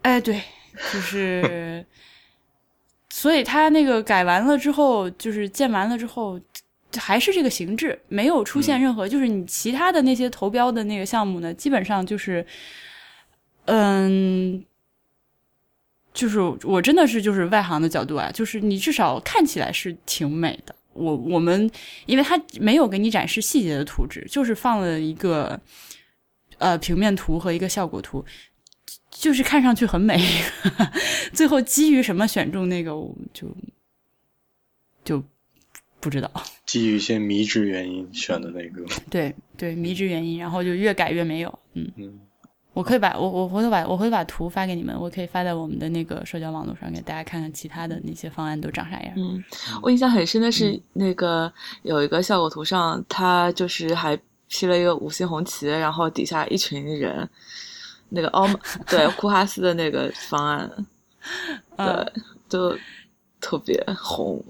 [0.02, 0.42] 哎，对，
[0.92, 1.86] 就是，
[3.08, 6.40] 所以它那个改完了之后，就是建完了之后，
[6.96, 12.46] 还是这个形制，没有出现嗯任何，就是你其他的那些投标的那个项目呢，基本上就是，
[13.66, 14.64] 嗯。
[16.14, 20.74] 就是我真的是就是外行的角度啊，就是你至少看起来是挺美的。
[20.92, 21.70] 我我们
[22.04, 25.58] 因为它没有给你展示细节的图纸，就是放了一个
[26.58, 28.22] 呃平面图和一个效果图，
[29.10, 30.20] 就是看上去很美。
[31.32, 33.48] 最后基于什么选中那个，我就
[35.02, 35.24] 就
[36.02, 36.28] 不知道。
[36.66, 38.84] 基于一些迷之原因选的那个。
[39.08, 41.58] 对对，迷之原因，然后就越改越没有。
[41.74, 42.20] 嗯，嗯
[42.74, 49.12] 我可以把我我回头把我回头把图发给你们，我可以发在我们的那个社交网络上，给大家看看其他的那些方案都长啥样。
[49.16, 49.42] 嗯，
[49.80, 57.28] 我印象很深的是那个有一个效果图上，它就是还披了一个五星红旗，然后底下一群人，
[58.08, 58.48] 那个奥
[58.88, 60.70] 对库哈斯的那个方案，
[61.76, 62.78] 嗯对，就
[63.40, 64.42] 特别红。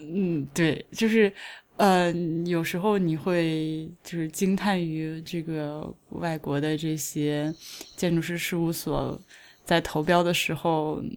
[0.00, 1.32] 嗯，对，就是，
[1.76, 2.12] 呃，
[2.46, 7.52] 有时候你会就是惊叹于这个外国的这些
[7.96, 9.20] 建筑师事务所
[9.64, 11.10] 在投标的时候，嗯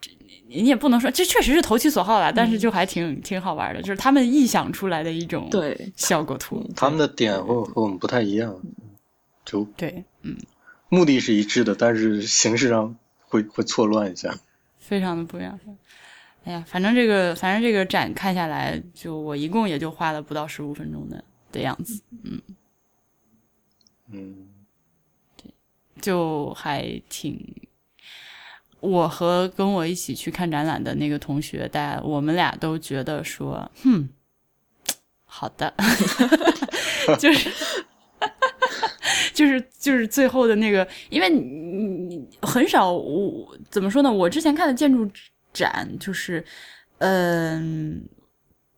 [0.00, 0.10] 这
[0.46, 6.64] 你你也不能说这确实是投其所好啦，但是就还挺挺好玩的，就是他们臆想出来的一种对，效果图。
[6.76, 8.60] 他们的点和和我们不太一样，
[9.44, 10.36] 就对，嗯，
[10.88, 14.38] 目的是一致的，但是形式上会会错乱一下。
[14.78, 15.58] 非常的不一样。
[16.46, 22.00] 哎呀，反正这个反正这个展看下来，就我一共也就花了不到十五分钟的的样子。
[22.22, 22.40] 嗯
[24.12, 24.48] 嗯，
[25.36, 25.50] 对
[26.00, 27.44] 就还挺。
[28.78, 34.08] 我和跟我一起去看展览的那个同学，大家我们俩都觉得说，哼，
[35.24, 35.74] 好的，
[37.18, 37.50] 就是
[39.34, 44.12] 就是就是最后的那个，因为你你你很少，我怎么说呢？
[44.12, 45.10] 我之前看的建筑
[45.56, 46.44] 展，就是
[46.98, 48.02] 嗯、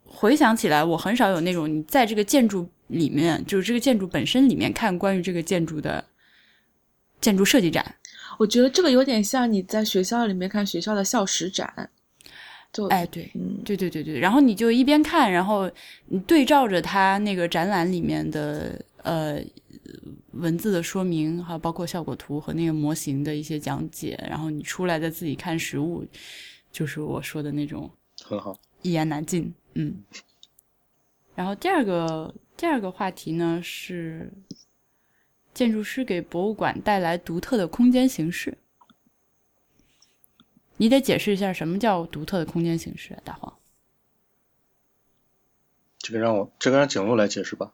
[0.05, 6.05] 回想起来，我很少有那种你在这个建筑里面，就是这个建筑本身里面看关于这个建筑的
[7.21, 7.95] 建筑设计展。
[8.39, 11.91] 我觉得这个有点像你在学校里面看学校的校史展，
[12.73, 15.71] 就哎，对，嗯，对对对对，然后你就一边看，然后
[16.07, 19.41] 你对照着它那个展览里面的呃
[20.33, 26.07] 文字的说明，还有包括效果图和那个模型的一些讲解，然后你出来再自己看实物，
[26.71, 27.91] 就是我说的那种
[28.23, 29.55] 很好，一言难尽。
[29.75, 30.03] 嗯。
[31.35, 34.33] 然后第二个第二个话题呢是
[35.55, 38.59] 建筑师给博物馆带来独特的空间形式。
[40.77, 43.59] 你得解释一下什么叫独特的空间形式，啊大黄。
[45.99, 47.73] 这个让我这个让景路来解释吧。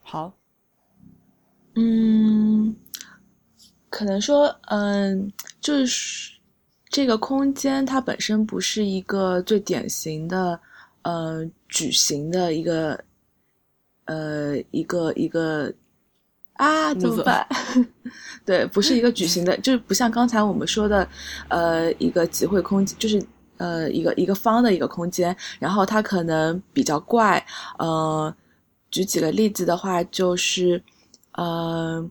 [0.00, 0.32] 好。
[1.74, 2.74] 嗯，
[3.88, 6.37] 可能说，嗯，就是
[6.98, 10.58] 这个空间它本身不是一个最典型的，
[11.02, 12.98] 呃，矩形的一个，
[14.06, 15.72] 呃，一个一个
[16.54, 17.46] 啊，怎么办？
[18.44, 21.08] 对，不是一个矩形的，就是不像刚才我们说的，
[21.46, 23.24] 呃，一个集会空间，就是
[23.58, 27.46] 呃，一个一个方的一个空间，然后它可能比较怪，
[27.78, 28.34] 呃，
[28.90, 30.82] 举几个例子的话，就是。
[31.34, 32.04] 呃，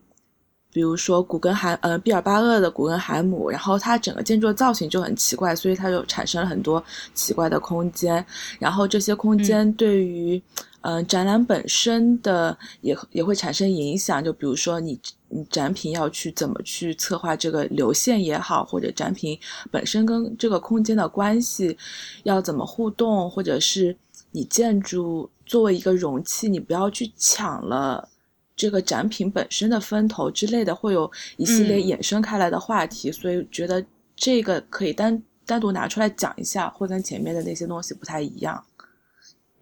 [0.73, 6.83] 比如说古根海，呃，毕尔巴鄂的古根海姆，然后它整个建筑的造型就很奇怪，所以它就产生了很多
[7.15, 8.23] 奇怪的空间。
[8.59, 10.39] 然后这些空间对于，
[10.81, 14.23] 嗯，展览本身的也也会产生影响。
[14.23, 14.99] 就比如说你
[15.29, 19.39] 你展品要去怎么去策划这个流线也好，或者展品
[19.71, 21.75] 本身跟这个空间的关系
[22.23, 23.97] 要怎么互动，或者是
[24.31, 28.07] 你建筑作为一个容器，你不要去抢了。
[28.57, 38.65] 这个展品本身的分头之类的，会有一系列衍生开来的话题，所以觉得这个可以单单独拿出来讲一下，会跟前面的那些东西不太一样。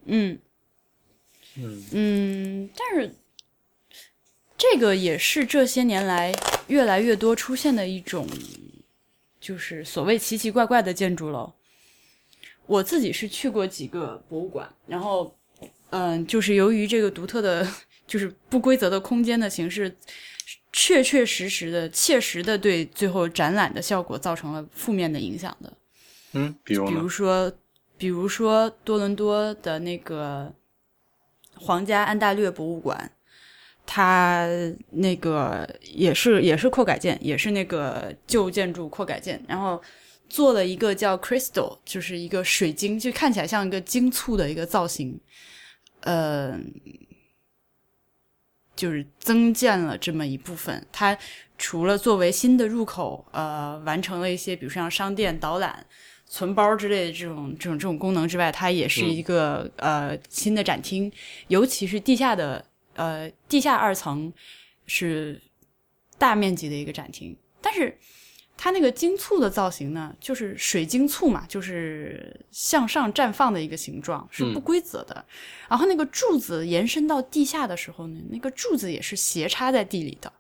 [0.06, 0.40] 嗯
[1.58, 3.14] 嗯嗯，但是
[4.58, 6.34] 这个也是这些年来
[6.68, 8.26] 越来越多出现的一种，
[9.42, 11.54] 就是所谓奇奇怪怪的建筑了。
[12.66, 15.36] 我自己是去过几个博物馆，然后
[15.90, 17.68] 嗯，就是由于这个独特的。
[18.08, 19.96] 就是不规则的空间的形式，
[20.72, 25.74] 确确实实的、切实的对最后展览的效果造成了负面的影响的。
[26.34, 27.52] 嗯，比如比如说，
[27.98, 30.54] 比如说多伦多的那个
[31.56, 33.10] 皇家安大略博物馆，
[33.86, 34.48] 它
[34.92, 39.82] 那个也是也是扩改建，也是那个旧建筑扩改建，然后
[40.30, 45.20] 做了一个叫 Crystal，就是一个水晶，就看起来像一个晶簇的一个造型，
[46.02, 46.60] 呃。
[48.76, 51.18] 就是增建了这么一部分，它
[51.58, 55.86] 除了作为新的入口，呃，完成了一些，比如像商店导览、
[56.26, 61.12] 存包之类的这种这种这种功能之外，它也是一个呃新的展厅，
[61.48, 64.32] 尤其是地下的呃地下二层
[64.86, 65.42] 是
[66.18, 67.98] 大面积的一个展厅，但是。
[68.58, 75.26] 它那个晶簇的造型呢，就是水晶簇嘛，就是向上绽放的一个形状，是不规则的。
[75.70, 80.32] 然后那个柱子延伸到地下的时候呢，那个柱子也是斜插在地里的。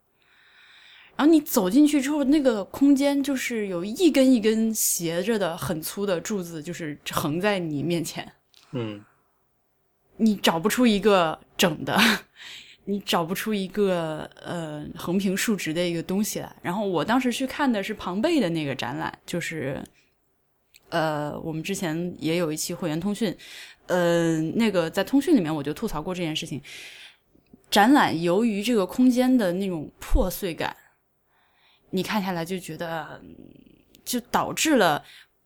[1.17, 8.29] 然后你走进去之后，那个空间就是有一根一根斜着的很粗的柱子，就是横在你面前。
[8.71, 9.03] 嗯，
[10.17, 11.97] 你找不出一个整的。
[12.85, 16.55] 你找不出一个呃横平竖直的一个东西来。
[16.61, 19.83] 然后我当时去看的是庞贝的那个展览，就是
[20.89, 23.35] 呃我们之前也有一期会员通讯，
[23.87, 26.61] 呃那个在通讯里面我就吐槽过这件事情。
[27.71, 30.77] 展览由于这个空间的那种破碎感，
[31.89, 33.19] 你看下来就觉得
[34.05, 35.03] 就导致了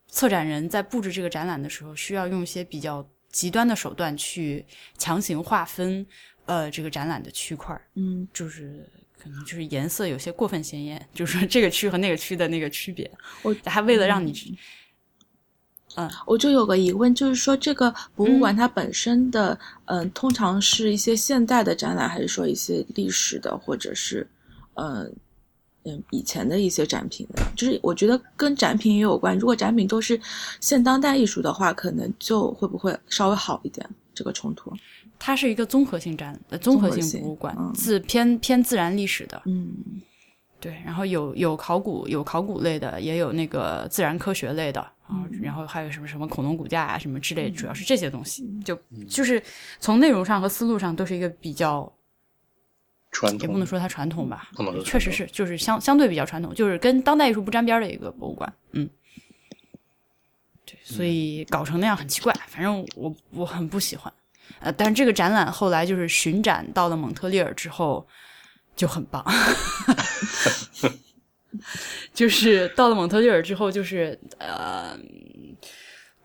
[0.10, 4.65] 策展人在布置这个展览的时候需要用一些比较极端的手段去
[4.97, 6.06] 强行划分。
[6.49, 8.83] 呃，这个展览的区块嗯，就是
[9.21, 13.09] 可能就是颜色有些过分鲜艳，就是说这个区和那个区的那个区别。
[13.43, 14.57] 我还为了让你，
[15.95, 24.27] 嗯，我就有个疑问，就是说这个博物馆它本身的，嗯，通常是一些现代的展览，还是说一些历史的，或者是，
[24.73, 25.15] 嗯
[25.83, 27.43] 嗯以前的一些展品呢？
[27.55, 29.38] 就是我觉得跟展品也有关。
[29.38, 30.19] 如果展品都是
[30.59, 34.73] 现当代艺术的话，可能就会不会稍微好一点这个冲突。
[35.19, 40.01] 它是一个综合性展，综合性博物馆，自偏偏自然历史的，嗯，
[40.62, 48.79] 对，然后有有考古，有考古类的，也有那个自然科学类的啊，然后还有什么什么恐龙骨架啊，什么之类，主要是这些东西，就
[49.10, 49.43] 就是
[49.79, 51.91] 从内容上和思路上都是一个比较
[53.12, 54.50] 传统，也不能说它传统吧，
[54.85, 58.89] 确实是，就是相相对比较传统，就是跟当代艺术不沾边的一个博物馆，嗯，
[60.65, 64.12] 对，所以搞成那样很奇怪，反正我我很不喜欢。
[64.60, 68.08] 呃，但是这个展览后来就是巡展到了蒙特利尔之后
[68.75, 69.25] 就很棒，
[72.13, 74.97] 就是到了蒙特利尔之后，就是呃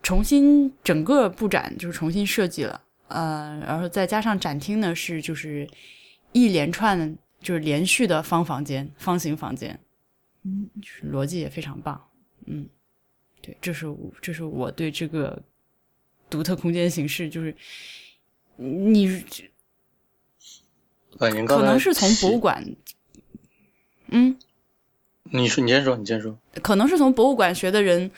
[0.03, 5.67] 重新整个布展就是重新设计了，呃，然后再加上展厅呢是就是
[6.31, 9.79] 一连串就是连续的方房间、方形房间，
[10.43, 12.01] 嗯，就是逻辑也非常棒。
[12.45, 12.67] 嗯，
[13.41, 15.41] 对，这是我这是我对这个
[16.29, 17.55] 独特空间形式，就是
[18.57, 19.23] 你
[21.47, 22.63] 可能是从博物，馆，
[24.07, 24.37] 嗯，
[25.23, 26.37] 你说你先说，你先说。
[26.61, 28.11] 可能是从博物馆学的人，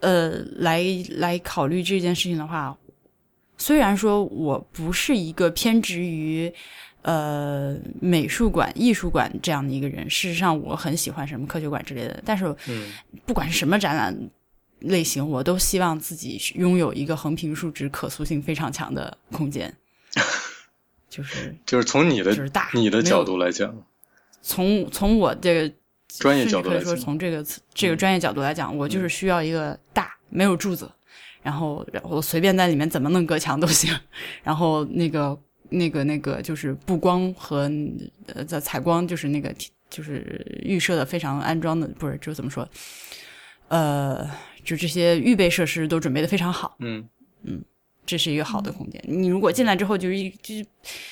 [0.00, 2.76] 呃，来来考虑这件事情的话，
[3.58, 6.52] 虽然说我不是一个偏执于
[7.02, 12.92] 呃美术馆、艺术馆这样的一个人，事实上我很喜欢什么科学馆之类的，但是嗯
[13.24, 14.16] 不管是什么展览
[14.84, 19.74] 类型，我都希望自己拥有一个横平竖直、可塑性非常强的空间，
[21.08, 23.74] 就是就是从你的就是大你的角度来讲，
[24.40, 25.74] 从从我这个
[26.08, 30.90] 专业角度来，说从这个这个专业角度来讲，我就是需要一个大没有柱子，
[31.42, 33.94] 然后然后随便在里面怎么弄隔墙都行，
[34.42, 35.38] 然后那个
[35.70, 37.70] 那个那个就是布光和
[38.26, 39.54] 呃在采光就是那个
[39.88, 42.68] 就是预设的非常安装的不是就怎么说，
[43.72, 44.30] 呃
[44.62, 47.08] 就这些预备设施都准备的非常好，嗯。
[47.44, 47.64] 嗯
[48.04, 49.02] 这是一个好的空间。
[49.06, 50.66] 你如果进来之后就是一就是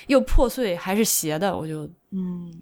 [0.08, 2.52] 又破碎还是斜的，我就嗯，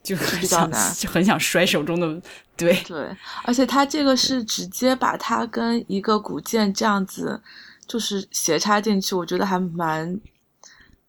[0.00, 2.22] 就很比较想难 就很想摔手中的
[2.56, 2.72] 对。
[2.86, 3.10] 对，
[3.42, 7.42] 而且它这个是直接把它跟一个古建这样子，
[7.86, 10.20] 就是斜插进去，我觉得还蛮，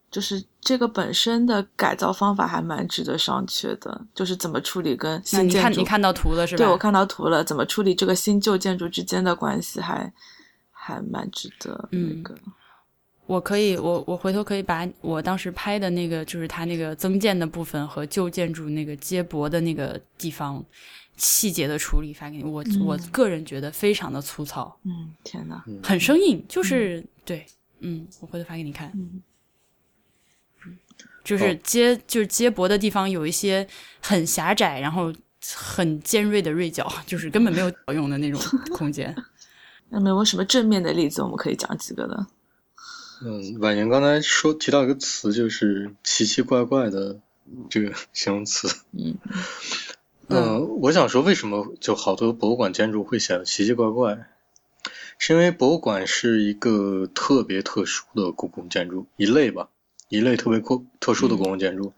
[0.10, 5.62] 就是这个本身的改造方法还蛮值得商榷的，就是怎么处理跟那你新建筑。
[5.62, 6.58] 看你看到图了是吧？
[6.58, 10.12] 对，我看到图了，怎么处理这个新旧建筑之间的关系还，
[10.72, 12.36] 还蛮值得那嗯个。
[13.28, 20.64] 我可以，我我回头可以把我当时拍的那个，就是它那个增建的部分和旧建筑那个接驳的那个地方
[21.16, 22.44] 细节的处理发给你。
[22.44, 27.46] 我、嗯我个人觉得非常的粗糙，嗯，天呐，嗯很生硬，就是、对，
[27.82, 29.22] 嗯，我回头发给你看，嗯
[31.26, 33.68] 就是哦接、就是接驳的地方有一些
[34.00, 35.14] 很狭窄，然后
[35.54, 38.40] 很尖锐的锐角，就是根本没有用的那种
[38.72, 39.14] 空间。
[39.90, 41.22] 那么有没有什么正面的例子？
[41.22, 42.28] 我们可以讲几个的。
[43.22, 47.20] 嗯，婉莹刚才说提到一个词，就是奇奇怪怪的
[47.70, 48.68] 这个形容词。
[48.94, 49.18] 嗯
[50.28, 54.28] 呃，我想说，为什么就好多博物馆建筑会显得奇奇怪怪？
[55.18, 59.70] 是因为博物馆是一个特别特殊的公共建筑一类吧，
[60.10, 61.94] 一类特别特特殊的公共建筑。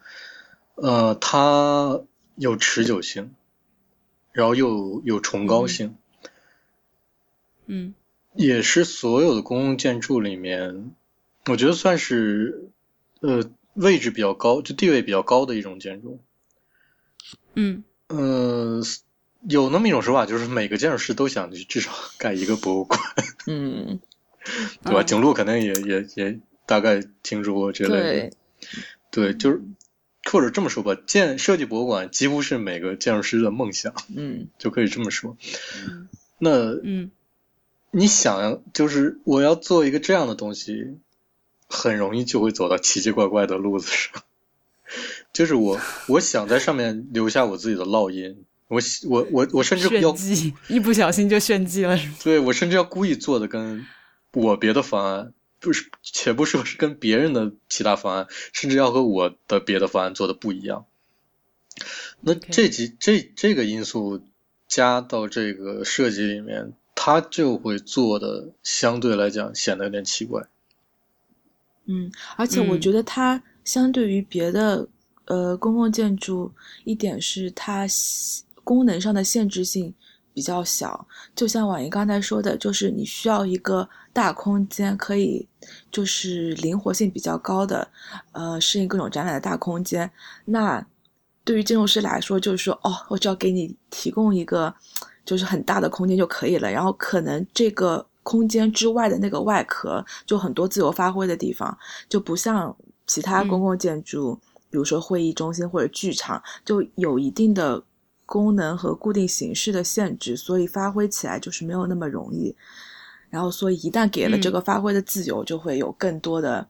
[0.76, 2.01] 呃，它
[2.36, 3.34] 有持久性，
[4.32, 5.95] 然后又有崇高性，
[7.66, 7.93] 嗯。
[8.34, 10.91] 也是所有的公共建筑里面，
[11.47, 12.70] 我觉得算是
[13.20, 16.20] 呃位置比较高，就地位比较高的一种建筑。
[17.55, 17.84] 嗯。
[18.10, 18.82] 呃，
[19.49, 22.99] 有那么一种说法，就是每个建筑师都想去至少盖一个博物馆，
[23.47, 23.99] 嗯，
[24.86, 25.01] 对吧？
[25.01, 25.05] 嗯。
[25.08, 28.30] 景路肯定也也也大概听说过这类的。
[29.09, 29.63] 对，，对，就是
[30.30, 34.49] 或者这么说吧，建设计博物馆几乎是每个建筑师的梦想，嗯。
[34.59, 35.36] 就可以这么说。
[36.38, 37.09] 那嗯。
[37.89, 40.97] 你想，就是我要做一个这样的东西，
[41.68, 44.22] 很容易就会走到奇奇怪怪的路子上。
[45.34, 50.13] 就是我，我想在上面留下我自己的烙印，我喜我我我甚至要，
[50.68, 52.15] 一不小心就炫技了，是吗？
[52.24, 53.86] 对我甚至要故意做的跟
[54.34, 60.86] 我别的方案不是，且不说是跟别人的其他方案，甚至要和我的别的方案做的不一样。
[62.22, 64.22] 那这几这这个因素
[64.68, 70.47] 加到这个设计里面，它就会做的相对来讲显得有点奇怪。
[71.86, 74.88] 嗯，而且我嗯觉得它相对于别的
[75.26, 76.51] 呃公共建筑，
[76.84, 77.86] 一点是它
[78.64, 79.93] 功能上的限制性
[80.38, 81.03] 比较小。
[81.35, 85.47] 就像婉莹刚才说的，就是你需要一个大空间，可以
[85.91, 87.88] 就是灵活性比较高的，
[88.33, 90.07] 呃，适应各种展览的大空间。
[90.45, 90.85] 那
[91.43, 94.71] 对于建筑师来说，就是说，哦，我只要给你提供一个
[95.25, 101.75] 就是很大的空间就可以了，然后可能这个空间之外的那个外壳就很多自由发挥的地方，
[102.07, 102.77] 就不像
[103.07, 107.81] 其他公共建筑，比如说会议中心或者剧场，就有一定的
[108.28, 112.55] 功能和固定形式的限制，所以发挥起来就是没有那么容易。
[113.32, 116.67] 然后，所以一旦给了这个发挥的自由，就会有更多的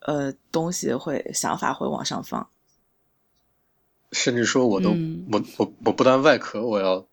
[0.00, 2.46] 呃东西会想法会往上放。
[4.12, 7.06] 甚至说我都、嗯我我我不但外壳我要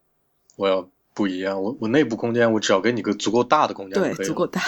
[0.57, 4.25] 我要不一样，我我内部空间我只要给你个足够大的空间就对可以，了。
[4.25, 4.61] 足够大。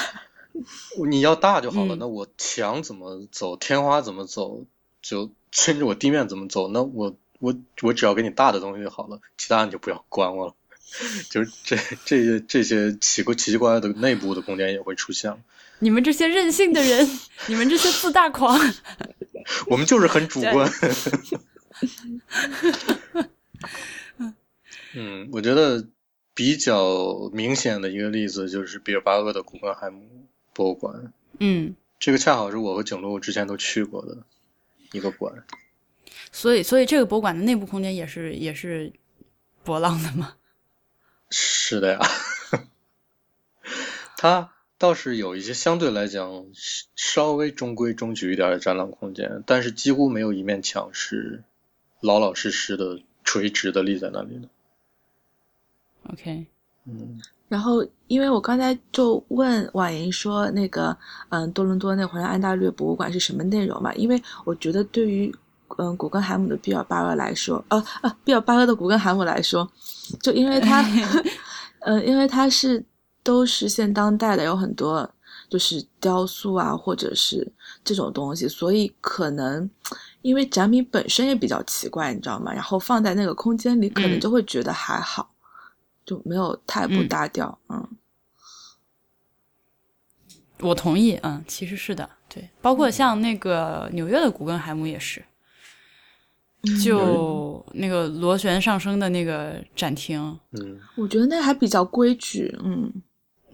[1.10, 4.66] 你要大就好了，嗯那我墙怎么走，天花怎么走，
[5.02, 10.56] 就甚至我地面怎么走，那我我我只要给你大的东西就好了，其他你就不要管我了。
[11.30, 15.42] 就是这这些这些奇怪奇奇怪怪的内部的空间也会出现。
[15.80, 17.10] 你们这些任性的人，
[17.48, 18.60] 你们这些自大狂，
[19.68, 20.70] 我们就是很主观。
[24.94, 25.88] 嗯，我觉得
[26.34, 31.14] 比较明显的一个例子就是比尔巴鄂的古根海姆博物馆。
[31.40, 34.26] 嗯，这个恰好是我和景路之前都去过的
[34.92, 35.46] 一个馆。
[36.32, 38.92] 所以，所以这个博物馆的内部空间也是也是
[39.64, 40.36] 波浪的吗？
[41.30, 42.00] 是的呀，
[44.18, 46.46] 它倒是有一些相对来讲
[46.96, 51.44] 稍微中规中矩一点的展览空间，但是几乎没有一面墙是
[52.00, 54.50] 老老实实的垂直的立在那里的。
[56.12, 56.48] OK，
[56.86, 60.98] 嗯，然后，因为我刚才就问婉莹说，那个，
[61.30, 63.94] 嗯，多伦多那会儿安大略博物馆是什么内容嘛？
[63.94, 65.34] 因为我觉得对于，
[65.78, 69.70] 嗯，古根海姆的毕尔巴鄂来说，呃呃，毕尔巴鄂的古根海姆来说，
[70.22, 70.84] 就因为他，
[71.80, 72.84] 呃，因为他是
[73.24, 75.10] 都是现当代的，有很多
[75.50, 77.52] 就是雕塑啊，或者是
[77.84, 79.70] 这种东西，所以可能
[80.22, 82.54] 因为展品本身也比较奇怪，你知道吗？
[82.54, 85.30] 然后放在那个空间里，可能嗯就会觉得还好。
[86.04, 87.88] 就没有太不嗯搭调，嗯
[90.60, 95.24] 我同意，嗯，其实是的，对，包括像那个纽约的古根海姆也是，
[96.84, 100.20] 就那个螺旋上升的那个展厅，
[100.52, 102.92] 嗯，我觉得那还比较规矩，嗯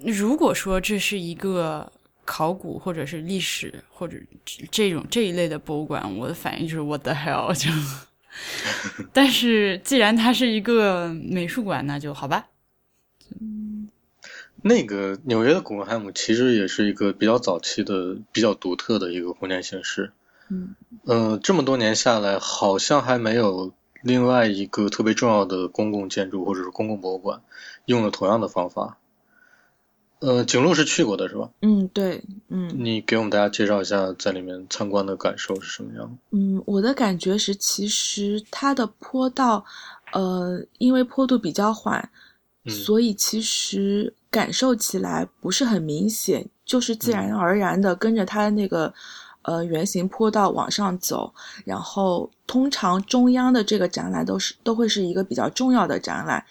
[0.03, 1.91] 如果说这是一个
[2.25, 4.17] 考古或者是历史或者
[4.69, 7.71] 这种这一类的博物馆，我的反应就是 what the hell 就。
[9.11, 12.47] 但是既然它是一个美术馆，那就好吧。
[13.39, 13.89] 嗯
[14.61, 20.11] 那个纽约的古根海姆其实也是一个比较早期的、比较独特的一个空间形式。
[20.49, 20.75] 嗯
[21.05, 27.41] 呃，这么多年下来，好像还没有另外一个特别重要的公共建筑或者是公共博物馆
[27.85, 28.97] 用了同样的方法。
[30.19, 31.49] 呃，景路是去过的是吧？
[31.61, 36.17] 嗯，对，嗯你给我们大家介绍一下在里面参观的感受是什么样？
[36.31, 39.63] 嗯，我的感觉是，其实它的坡道，
[40.13, 42.09] 呃，因为坡度比较缓，
[42.65, 48.93] 嗯所以其实感受起来不是很明显，就是自然而然的跟着它那个。
[49.47, 51.33] 呃，圆形坡道往上走，
[51.63, 56.45] 然后通常中央的这个展览都是都会是一个比较重要的展览，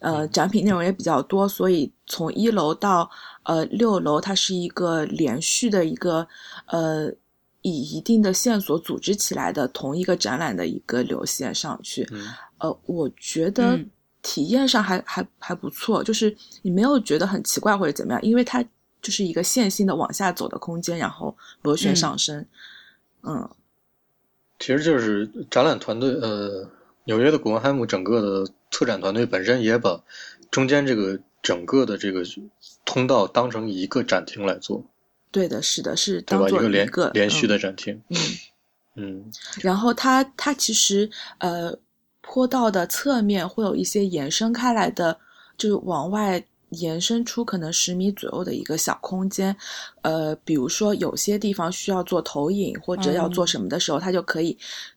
[0.00, 3.10] 呃，展品内容也比较多，所以从一楼到
[3.44, 6.28] 呃六楼，它是一个连续的一个
[6.66, 7.10] 呃
[7.62, 12.06] 以一定的线索组织起来的同一个展览的一个流线上去。
[12.12, 12.26] 嗯
[12.58, 13.90] 呃，我觉得嗯
[14.20, 18.62] 体验上还、还还不错，就是你没有觉得很奇怪或者怎么样，因为它
[19.02, 22.46] 就是一个线性的往下走的空间，然后螺旋嗯上升。
[23.22, 23.50] 嗯
[24.58, 26.68] 其实就是展览团队，呃，
[27.04, 30.00] 纽约的古根海姆整个的策展团队本身也把
[30.52, 32.22] 中间这个整个的这个
[32.84, 34.84] 通道当成一个展厅来做，
[35.32, 36.44] 对的，是的，是对吧？
[36.44, 38.00] 当做一个连个连续嗯的展厅。
[38.08, 38.16] 嗯
[38.94, 39.32] 嗯
[39.62, 41.76] 然后它它其实呃
[42.20, 45.18] 坡道的侧面会有一些延伸开来的，
[45.58, 49.56] 就是往外延伸出可能十米左右的一个小空间，
[50.02, 54.56] 呃，比如说有些地方需要做投影或者要做什么的时候，它就可以，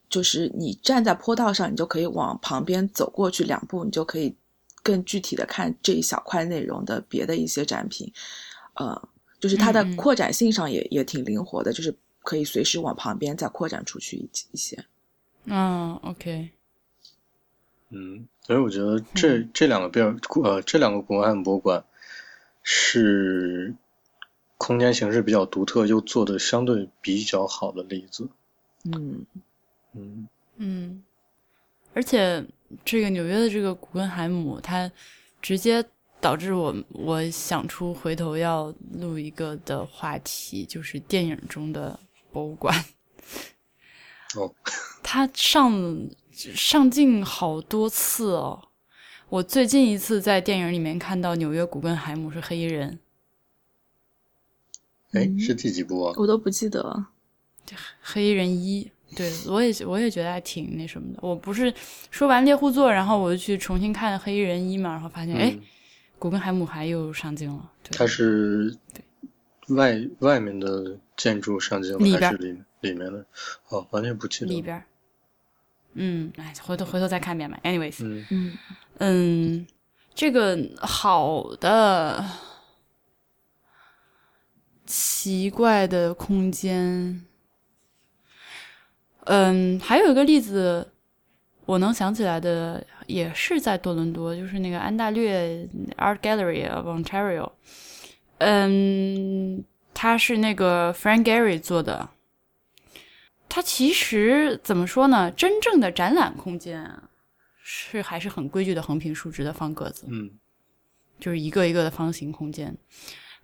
[0.09, 4.35] 就是你站在坡道上，你就可以往旁边走过去两步，你就可以
[4.83, 8.11] 更具体的看这一小块内容的别的一些展品，
[8.75, 9.09] 呃，
[9.39, 14.83] 就是它的扩展性上也也挺灵活的，就是可以随时往旁边再扩展出去一一些。
[15.45, 16.49] 嗯，OK，
[17.89, 21.85] 嗯，所以我觉得这这两个贝尔呃这两个古根海姆博物馆
[22.63, 23.75] 是
[24.57, 28.27] 空间形式比较独特又做的相对比较好的例子。
[28.85, 29.25] 嗯
[29.93, 30.27] 嗯
[30.57, 31.03] 嗯，
[31.93, 32.43] 而且
[32.83, 34.91] 这个纽约的这个古根海姆，它
[35.41, 35.85] 直接
[36.19, 41.99] 导致我我想出回头要录一个的话题，就是电影中的
[42.31, 42.73] 博物馆。
[44.35, 44.53] 哦，
[45.03, 45.71] 它上
[46.53, 48.69] 上镜好多次哦。
[49.29, 52.99] 我最近一次在电影里面看到纽约古根海姆是黑衣人，
[55.11, 56.13] 哎，嗯是第几部啊？
[56.17, 57.09] 我都不记得了。
[57.99, 61.19] 黑衣人一，对我也我也觉得还挺那什么的。
[61.21, 61.73] 我不是
[62.11, 65.61] 说完猎户座，然后我就去重新看黑衣人一嘛，然后发现哎、嗯，
[66.19, 67.71] 古根海姆还又上镜了。
[67.81, 68.77] 对，他是
[69.69, 73.25] 外外面的建筑上镜了还是里里面的？
[73.69, 74.45] 哦，完全不记得。
[74.45, 74.85] 里边儿，
[75.95, 77.57] 嗯，哎，回头回头再看一遍吧。
[77.63, 78.57] Anyways，嗯嗯
[78.99, 79.67] 嗯，
[80.13, 82.23] 这个好的
[84.85, 87.25] 奇怪的空间，
[89.25, 90.91] 嗯，还有一个例子，
[91.65, 95.67] 我能想起来的也是在多伦多，就是那个安大略
[95.97, 97.51] Art Gallery of Ontario。
[98.39, 102.09] 嗯，它是那个 Frank Gehry 做的。
[103.47, 105.31] 它其实怎么说呢？
[105.31, 107.03] 真正的展览空间啊，
[107.63, 110.31] 是还是很规矩的横平竖直的方格子，嗯
[111.19, 112.75] 就是一个一个的方形空间。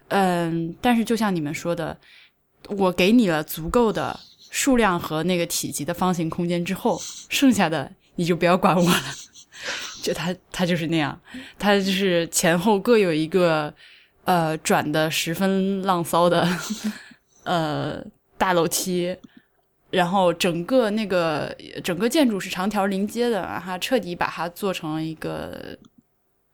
[0.10, 1.98] 嗯，但是就像你们说的，
[2.68, 9.04] 我给你了足够的数量和那个体积的方形空间之后，剩下的你就不要管我了。
[10.04, 11.18] 就它，它就是那样，
[11.58, 13.74] 它就是前后各有一个
[14.26, 16.46] 呃转的十分浪骚的
[17.46, 18.04] 呃
[18.38, 19.16] 大楼梯，
[19.92, 25.78] 然后整个那个整个建筑是长条临街的，然后彻底把它做成了一个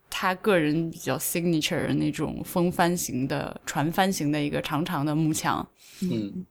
[0.09, 5.65] 他个人比较 signature 的那种风帆型的船帆型的一个长长的幕墙。
[6.01, 6.45] 嗯。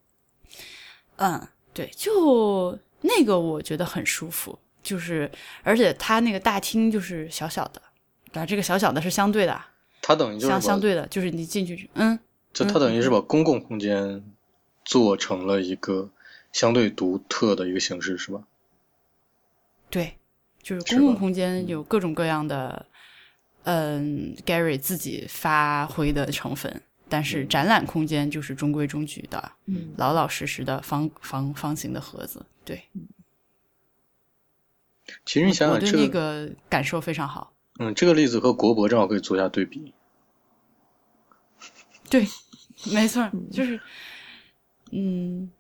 [1.19, 5.31] 嗯，对，就那个我觉得很舒服，就是
[5.63, 7.81] 而且它那个大厅就是小小的，
[8.31, 8.45] 对吧？
[8.45, 9.59] 这个小小的是相对的，
[10.03, 12.19] 它等于就是相相对的，就是你进去，嗯，
[12.53, 14.23] 就它等于是把公共空间
[14.85, 16.11] 做成了一个
[16.57, 18.43] 相对独特的一个形式，是吧？
[19.91, 20.17] 对，
[20.63, 22.87] 就是公共空间有各种各样的，
[23.65, 26.81] 嗯，Gary 自己发挥的成分，
[27.11, 32.47] 但是嗯展览空间就是中规中矩的，嗯老老实实的方方方形的盒子。
[32.65, 32.83] 对，
[35.27, 37.53] 其实你想想这那个感受非常好。
[37.79, 39.93] 嗯，这个例子和国博正好可以做一下对比。
[42.09, 42.27] 对，
[42.91, 43.79] 没错，就是，
[44.91, 45.51] 嗯，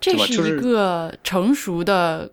[0.00, 2.32] 这是一个成熟的、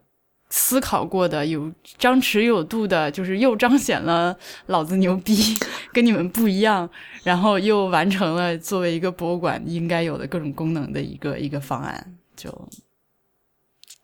[0.49, 4.37] 思考过的、有张弛有度的，就是又彰显了
[4.67, 5.35] 老子牛逼，
[5.91, 6.89] 跟你们不一样，
[7.23, 12.49] 然后又完成了作为一个博物馆应该有的各种功能的一个一个方案，就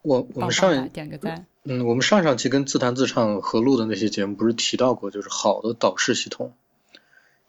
[0.01, 1.45] 我我们上的，点个赞。
[1.63, 6.53] 嗯，我们上上期跟自弹自唱合录的那些节目，不是提到过，就是好的导视系统，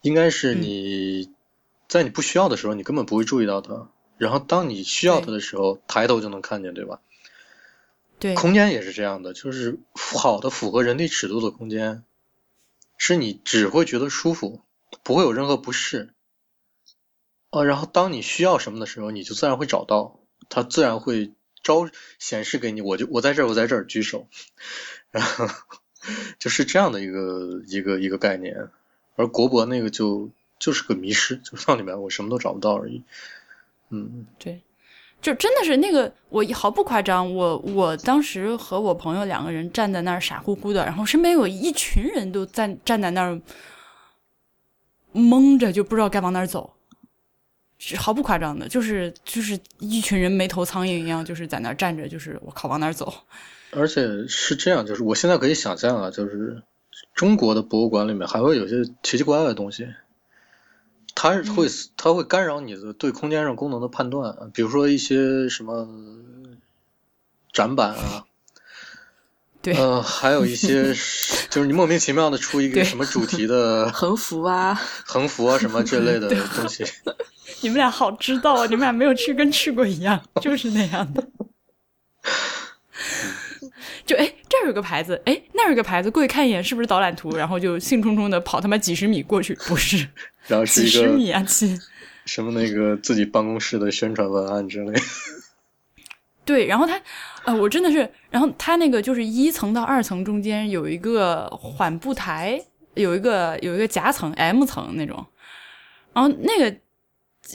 [0.02, 0.62] 应该是嗯。
[0.62, 1.30] 你
[1.88, 7.00] 在你不需要的时候，你根本不会注意到它，然后当你需要它的时候，抬头就能看见，对吧？
[8.18, 12.04] 对，空间也是这样的，就是好的符合人体尺度的空间，
[12.96, 14.62] 是你只会觉得舒服，
[15.02, 16.10] 不会有任何不适。
[17.50, 21.88] 哦，然后当你需要什么的时候，你就自然会找到，它自然会招
[22.18, 24.26] 显示给你，我就我在这儿，我在这儿，举手，
[25.10, 25.48] 然后
[26.38, 28.70] 就是这样的一个一个一个概念。
[29.16, 33.02] 而国博那个就就是个迷失，就是到里面我什么都找不到而已。
[33.94, 34.60] 嗯对，
[35.22, 43.40] 就真的是那个，我毫不夸张，我我当时和我朋友两个人站在那儿傻乎乎的，然后身边有一群人都站站在那儿
[45.14, 46.74] 懵着，就不知道该往哪儿走，
[47.78, 53.12] 是毫不夸张的，就是就是一群人没头苍蝇一样，就是在那儿站着，就是我靠往哪儿走？
[53.70, 56.62] 而且是这样，就是我现在可以想象啊，就是
[57.14, 59.88] 中国的博物馆里面还会有些奇奇怪怪的东西，
[61.14, 65.88] 它是会它会干扰你的对空间上功能的判断，比如说一些什么
[67.52, 68.24] 展板啊，
[69.62, 70.92] 对，呃，还有一些
[71.50, 76.84] 就是你莫名其妙的出一个什么主题的 横幅啊，横幅啊什么这类的东西，
[77.60, 81.26] 你们俩好知道啊，你们俩没有去跟去过一样，就是那样的。
[84.04, 87.34] 就哎，这儿有个牌子，哎，那儿有个牌子，过去看一眼，是不是导览图？
[87.36, 90.06] 然后就兴冲冲的跑他妈几十米过去，不是
[90.46, 91.80] 然后是几一个十米啊，亲。
[92.24, 95.00] 什么那个自己办公室的宣传文案之类的。
[96.44, 97.00] 对，然后它，
[97.44, 102.62] 呃，我真的是，然后它那个就是一层到二层中间有一个缓步台，
[102.94, 105.24] 有一个有一个夹层 M 层那种，
[106.12, 106.70] 然后那个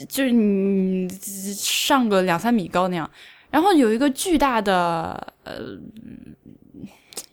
[0.08, 3.08] 就是你上个两三米高那样，
[3.50, 5.78] 然后有一个巨大的呃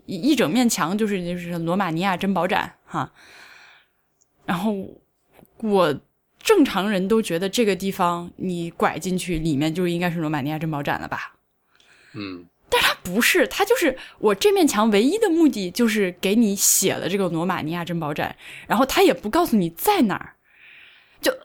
[0.05, 3.11] 一一整面墙，就是就是罗马尼亚珍宝展哈，
[4.45, 4.75] 然后
[5.61, 5.99] 我。
[6.39, 11.33] 正常人都觉得这个地方你拐进去，里面就应该是罗马尼亚珍宝展了吧？
[12.13, 12.45] 嗯
[13.03, 18.33] 不是，它就是我这面墙唯一的目的就是给你写了这个罗马尼亚珍宝展，
[18.65, 20.35] 然后他也不告诉你在哪儿，
[21.19, 21.35] 就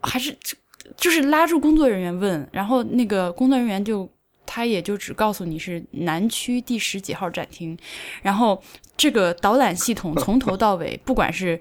[0.00, 0.56] 还是就
[0.96, 4.10] 就是拉住工作人员问，然后那个工作人员就
[4.44, 7.78] 他也就只告诉你是南区第十几号展厅，
[8.22, 8.60] 然后
[8.96, 11.60] 这个导览系统从头到尾，不管是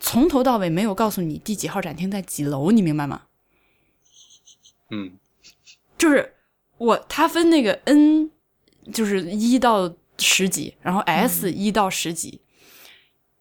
[0.00, 3.22] 从头到尾没有告诉你第几号展厅在几楼，你明白吗？
[4.90, 5.12] 嗯。
[5.98, 6.34] 就是
[6.76, 8.30] 我，他分那个 N，
[8.92, 12.40] 就是一到十级，然后 S 一到十级，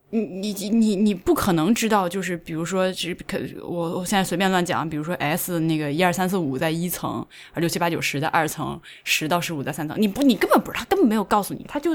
[0.09, 11.91] 你你你你不可能知道，就是比如说，只可我我现在随便乱讲，比如说 S 那个一二三四五在一层，而六七八九十在二层，十到十五在三层，你不你根本不知道，他根本没有告诉你，他就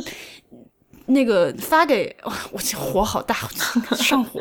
[1.07, 2.17] 那个发给
[2.51, 3.35] 我这火好大，
[3.97, 4.41] 上火，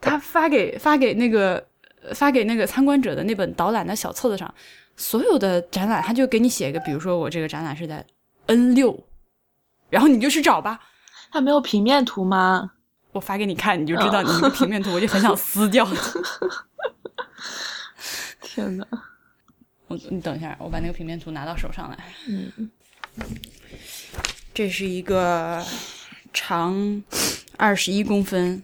[0.00, 1.66] 他发给发给那个
[2.14, 4.52] 发给那个参观者的那本导览的小册子上，
[4.96, 8.04] 所有的展览他就给你写一个，比如说我这个展览是在
[8.46, 9.06] N 六，
[9.90, 10.80] 然后你就去找吧。
[11.30, 12.72] 他没有平面图吗？
[13.12, 15.88] 我发给你看，你就知道你那个平面图，我就很想撕掉。
[18.42, 18.86] 天呐，
[19.88, 21.98] 我你等一下，我把那个平面图拿到手上来。
[22.28, 22.70] 嗯，
[24.54, 25.66] 这是一个
[26.32, 27.02] 长
[27.56, 28.62] 二十一公分、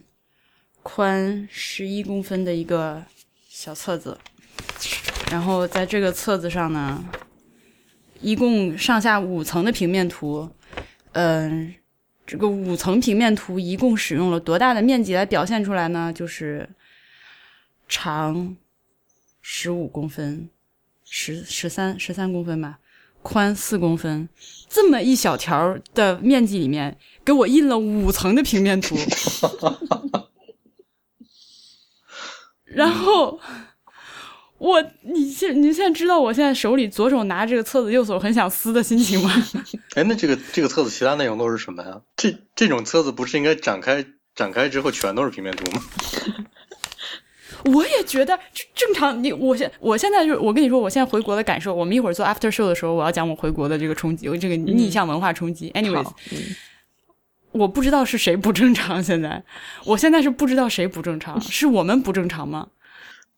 [0.84, 3.04] 宽十一公分的一个
[3.48, 4.16] 小册子，
[5.32, 7.04] 然后在这个册子上呢，
[8.20, 10.48] 一共上下五层的平面图，
[11.12, 11.74] 嗯。
[12.24, 16.12] 这个五层平面图一共使用了多大的面积来表现出来呢？
[16.12, 16.70] 就是
[17.88, 18.56] 长
[19.42, 20.48] 十五公分，
[21.04, 22.78] 十十三十三公分吧，
[23.22, 24.28] 宽四公分，
[24.68, 28.96] 这么一小条的面积里面，给我印了五层的平面图，
[32.64, 33.38] 然后。
[34.60, 39.32] 我，你现你现在知道我现在手里左手拿这个册子，右手很想撕的心情吗？
[39.96, 42.02] 哎，那这个这个册子其他内容都是什么呀？
[42.14, 44.04] 这这种册子不是应该展开
[44.34, 45.82] 展开之后全都是平面图吗？
[47.64, 48.38] 我也觉得
[48.74, 49.22] 正常。
[49.22, 51.74] 你我现我现在就我跟你说，我现在回国的感受。
[51.74, 55.70] 我们一会儿做 after show 的时候，我要讲我回国的这个冲击，这个逆向文化冲击。
[55.70, 56.06] anyways，
[57.52, 59.02] 我不知道是谁不正常。
[59.02, 59.42] 现在，
[59.84, 62.68] 我现在是不知道谁不正常， 是我们不正常吗？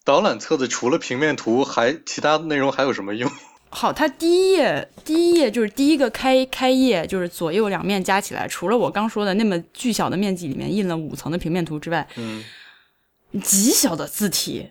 [0.05, 3.31] 导览册子除了平面图，还其他内容还有什么用？
[3.75, 12.45] 好，它第一页第一页就是第一个开开页，就是左右两面加起来，除了我刚说的那么巨小的面积里面印了五层的平面图之外，嗯，
[13.41, 14.71] 极小的字体，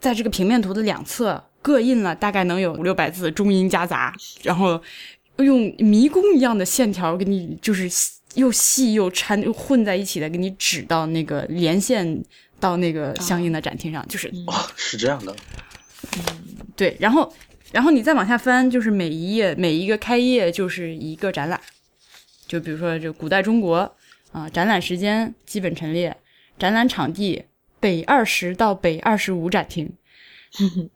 [0.00, 4.80] 在这个平面图的两侧各印了大概能有五六百字，中英夹杂，然后
[5.38, 7.90] 用迷宫一样的线条给你，就是
[8.34, 12.22] 又细又掺又混在一起的，给你指到那个连线。
[12.62, 15.34] 到那个相应的展厅上，就是哦，是这样的，
[16.16, 16.22] 嗯，
[16.76, 17.34] 对，然后，
[17.72, 21.60] 然后你再往下翻，就是每一页每一个开页就是一个展览，
[22.46, 23.92] 就比如说这古代中国
[24.30, 26.16] 啊，展览时间基本陈列，
[26.56, 27.42] 展览场地
[27.82, 29.92] 北二十到北二十五展厅，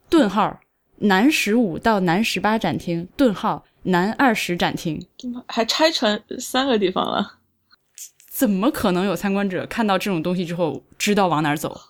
[0.09, 0.61] 顿号
[0.99, 5.05] 南十五到南十八展厅，顿号南二十展厅，
[5.49, 7.41] 还拆成三个地方了。
[8.31, 11.81] 怎么可能有参观者看到这种东西之后知道往哪儿走？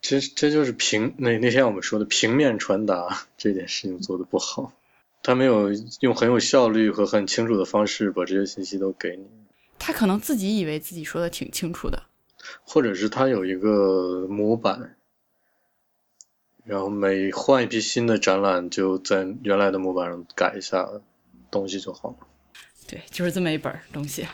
[0.00, 4.72] 这这就是平那那天我们说的平面传达这件事情做的不好，
[5.22, 5.68] 他没有
[6.00, 9.26] 用很有效率和很清楚的方式把这些信息都给你。
[9.78, 12.02] 他可能自己以为自己说的挺清楚的，
[12.62, 14.96] 或者是他有一个模板，
[16.64, 20.88] 然后每换一批新的展览就在原来的模板上改一下
[21.50, 22.16] 东西就好了。
[22.86, 24.26] 对，就是这么一本东西。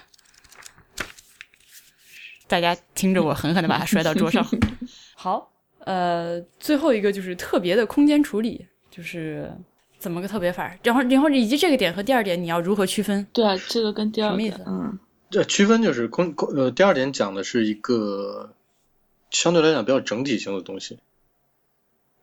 [2.47, 4.45] 大家听着，我狠狠的把它摔到桌上。
[5.15, 9.53] 好，呃，最后一个就是特别的空间处理，就是
[9.99, 10.75] 怎么个特别法？
[10.83, 13.27] 然后，然后以及这个点和第二点你要如何区分？
[13.35, 14.65] 对啊，这个跟第二什么意思？
[14.67, 14.99] 嗯，
[15.31, 18.55] 这区分就是空空呃，第二点讲的是一个
[19.31, 20.99] 相对来讲比较整体性的东西，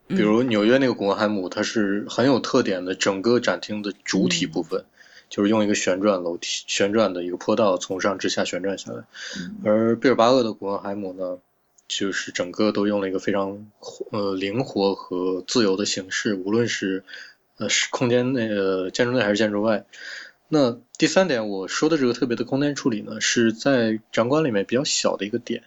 [0.06, 4.84] 比如纽约那个古根海姆，它是很有特点的，整个展厅的主体部分。
[5.28, 9.02] 就是用一个旋转楼梯、旋转的一个坡道从上至下旋转下来，
[9.64, 11.38] 而毕尔巴鄂的古根海姆呢，
[11.88, 13.66] 就是整个都用了一个非常
[14.12, 17.02] 呃灵活和自由的形式，无论是
[17.56, 19.84] 呃是空间内呃建筑内还是建筑外。
[20.48, 25.64] 那第三点我说的这个特别的空间处理呢，是在展馆里面比较小的一个点，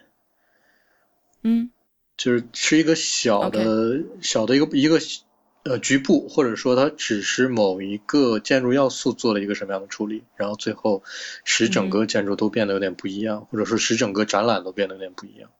[1.42, 1.70] 嗯，
[2.16, 4.98] 就是是一个小的小的一个一个。
[5.62, 11.02] 呃，局部或者说它只是某一个建筑要素做了一个什么样的处理，然后最后
[11.44, 15.50] 使整个建筑都变得有点不一样，或者说使整个展览都变得有点不一样。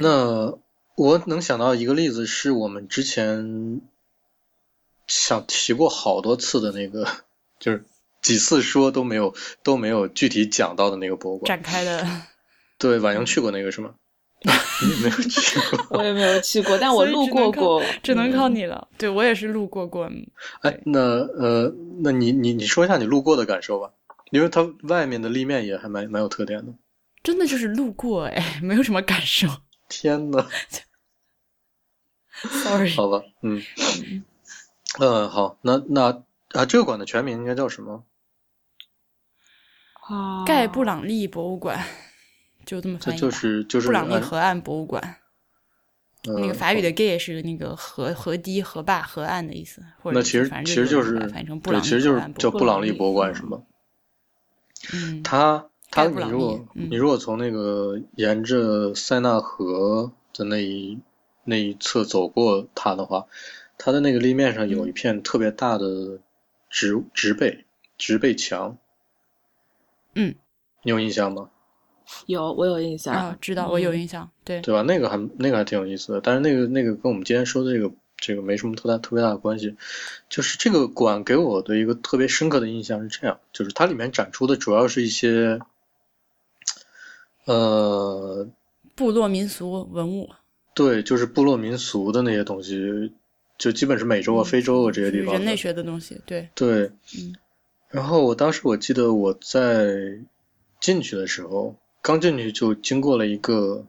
[0.00, 0.58] 那
[0.96, 3.80] 我能想到一个例子，是我们之前
[5.06, 7.06] 想提过好多次的那个，
[7.58, 7.84] 就是
[8.22, 12.06] 几次说都没有都没有具体讲到的那个博物馆展开的。
[12.78, 13.94] 对，婉莹去过那个是吗？
[14.40, 18.86] 你没有去过，我也没有去过， 但我路过过，只能靠你了。
[18.96, 20.08] 对我也是路过过。
[20.60, 23.90] 哎，那呃，那你你你说一下你路过的感受吧，
[24.30, 26.72] 因为它外面的立面也还蛮蛮有特点的。
[27.24, 29.48] 真的就是路过哎，没有什么感受。
[29.88, 30.46] 天呐
[32.62, 33.60] Sorry，好吧，嗯，
[35.00, 38.04] 嗯，好，那那啊，这个馆的全名应该叫什么？
[40.08, 41.84] 啊，盖布朗利博物馆。
[42.66, 43.20] 就这么翻译吧。
[43.20, 45.02] 就是就是布朗利河岸博物馆，
[46.24, 53.62] 呃那个法语的 gay 是那个河河堤、河坝、河岸的意思，或者那其实其实就是把它翻译成布对，朗尼其实就是叫布朗利博物馆是吗？
[54.92, 60.98] 嗯，它它你如果嗯你如果从那个沿着塞纳河的那一
[61.44, 63.26] 那一侧走过它的话，
[63.78, 66.20] 它的那个立面上有一片特别大的
[66.70, 67.64] 植植被
[67.96, 68.78] 植被墙，
[70.14, 70.34] 嗯，
[70.82, 71.50] 你有印象吗？
[72.24, 74.80] 有我有印象，啊，知道，我有嗯印象，对，对吧？
[74.82, 79.76] 那个还那个还挺有意思的，但是那个那个跟我们今天说的这个这个没什么特大特别大的关系。
[80.30, 85.60] 就是这个馆给我的一个特别深刻的印象是这样，就是它里面展出的主要是一些，
[87.44, 88.48] 呃，
[88.94, 90.30] 部落民俗文物，
[90.74, 93.12] 对，就是部落民俗的那些东西，
[93.58, 97.34] 就基本是美洲啊、非洲啊这些地方人类学的东西，对，对，嗯。
[97.88, 100.20] 然后我当时我记得我在
[100.80, 103.86] 进去的时候，刚进去就经过了一个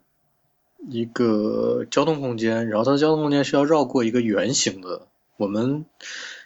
[0.89, 5.07] 一个交通空间，然后它的交通空间需要绕过一个圆形的，
[5.38, 5.86] 我们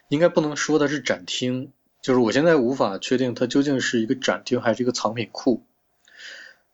[0.10, 1.72] 应该不能说它是展厅，
[2.02, 5.64] 就是我现在无法确定它究竟是一个展厅还是一个藏品库。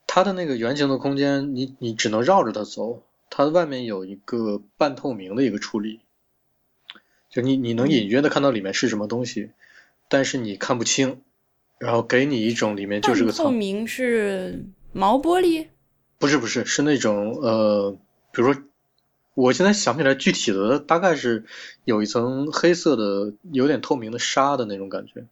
[0.07, 5.99] 它的那个圆形的空间，你你只能绕着它走，它外面有一个半透明的一个处理，
[7.29, 9.51] 就你你能隐约的看到里面是什么东西。
[10.11, 11.21] 但是你看不清，
[11.77, 15.67] 然后给你一种里面就是个透，明是毛玻璃，
[16.17, 17.95] 不是不是是那种呃，
[18.31, 18.63] 比如说，
[19.35, 21.45] 我现在想不起来具体的，大概是
[21.85, 25.27] 有一层黑色的、有点透明的纱的那种感觉，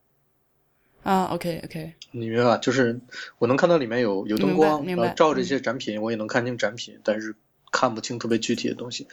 [1.01, 2.57] 啊，OK OK，你明白吧？
[2.57, 2.99] 就是
[3.39, 7.33] 我能看到里面有有灯光，然后照着一些展品，我也能看清展品，但是
[7.71, 9.07] 看不清特别具体的东西。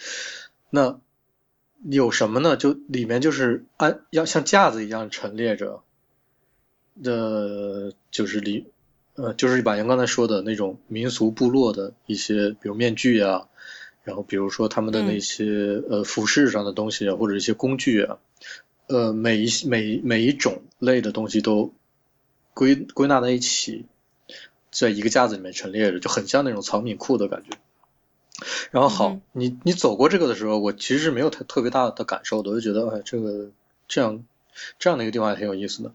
[0.68, 1.00] 那
[1.90, 2.56] 有什么呢？
[2.56, 5.82] 就里面就是按要像架子一样陈列着，
[7.02, 8.66] 呃，就是里
[9.16, 13.48] 呃，就是把杨刚才说的那种民俗部落的一些，比如面具啊，
[14.02, 18.18] 然后比如说他们的那些、呃服饰上的东西啊，或者一些工具啊，
[18.86, 21.74] 呃，每一每每一种类的东西都
[22.54, 23.84] 归归纳在一起，
[24.70, 27.58] 在一个架子里面陈列着，就很像那种藏品库的感觉。
[28.70, 33.50] 然后好，嗯你你走过这个的时候，我其实是没有太特别大的感受的，我就觉得哎，这个
[33.86, 34.24] 这样
[34.78, 35.92] 这样的一个地方还挺有意思的。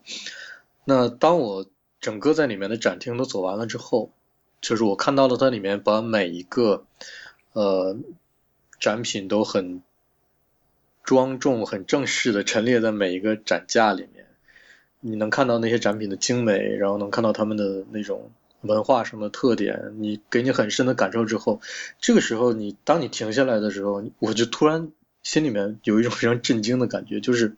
[0.85, 1.65] 那当我
[1.99, 4.11] 整个在里面的展厅都走完了之后，
[4.61, 6.85] 就是我看到了它里面把每一个
[7.53, 7.97] 呃
[8.79, 9.83] 展品都很
[11.03, 14.25] 庄重、很正式的陈列在每一个展架里面。
[15.01, 18.31] 你能看到那些展品的精美，然后能看到他们的那种
[18.61, 21.61] 文化上的特点，你给你很深的感受之后，
[21.99, 24.91] 这个时候你当你停下来的时候，我就突然
[25.23, 27.55] 心里面有一种非常震惊的感觉， 就是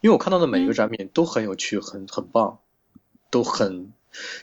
[0.00, 2.58] 因为我看到的每一个展品都很有趣，很很棒，
[3.30, 3.92] 都很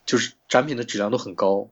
[0.06, 1.70] 就是展品的质量都很高。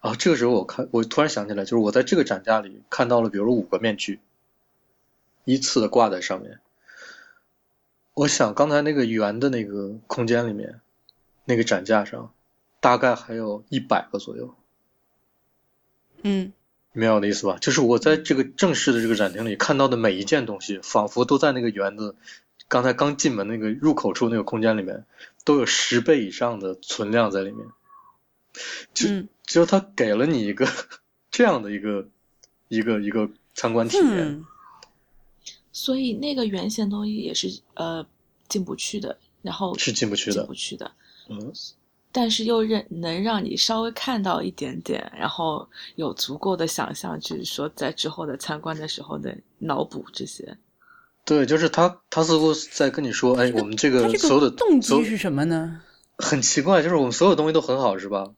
[0.00, 4.18] 然后这个时候我看，我突然想起来，就是我在这个展架里看到了，比如说五个面具，
[5.44, 6.58] 依次的挂在上面。
[8.14, 10.80] 我想刚才那个圆的那个空间里面，
[11.44, 12.32] 那个展架上，
[12.80, 14.54] 大概还有一百个左右。
[16.22, 16.52] 嗯
[16.92, 17.56] 明白我的意思吧？
[17.60, 22.16] 就是我在这个正式的这个展厅里看到的每一件东西，仿佛都在那个园子
[22.66, 25.04] 刚才刚进门那个入口处那个空间里面，
[25.44, 27.68] 都有十倍以上的存量在里面。
[28.92, 30.68] 就嗯就他给了你一个
[31.30, 32.08] 这样的一个
[32.68, 34.06] 一个一个参观体验。
[34.08, 34.44] 嗯，
[35.72, 38.04] 所以那个原先东西也是呃
[38.48, 40.90] 进不去的，然后是进不去的进不去的，
[41.28, 41.52] 嗯，
[42.12, 50.56] 但是又让能让你稍微看到一点点，然后有足够的想象，就是说在之后的参观的时候的脑补这些。
[51.24, 55.82] 对，就是他他似乎在跟你说，哎，我们这个所有的动机是什么呢？
[56.18, 58.32] 很奇怪，就是我们所有东西都很好，是吧？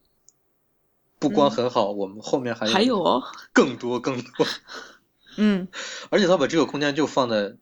[1.18, 4.46] 不光嗯很好，我们后面还还有哦，更多更多。
[5.38, 5.68] 嗯，
[6.10, 7.54] 而且他把这个空间就放在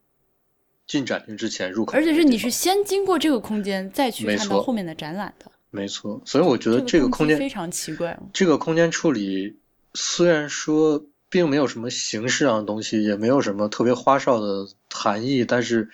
[0.87, 5.51] 进展厅之前入口，而且是你是先经过这个空间，再去看到后面的展览的。
[5.71, 8.29] 没错，所以我觉得这个空间机非常奇怪哦。
[8.33, 9.57] 这个空间处理
[9.95, 15.89] 虽然说并没有什么形式上的东西，也没有什么特别花哨的含义，但是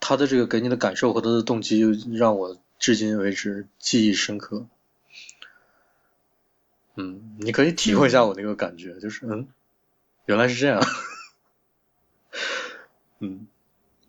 [0.00, 1.80] 它的这个给你的感受和它的动机
[2.12, 4.66] 让我至今为止记忆深刻。
[6.96, 9.46] 嗯，你可以体会一下我那个感觉，就是嗯，
[10.26, 10.82] 原来是这样。
[13.20, 13.46] 嗯，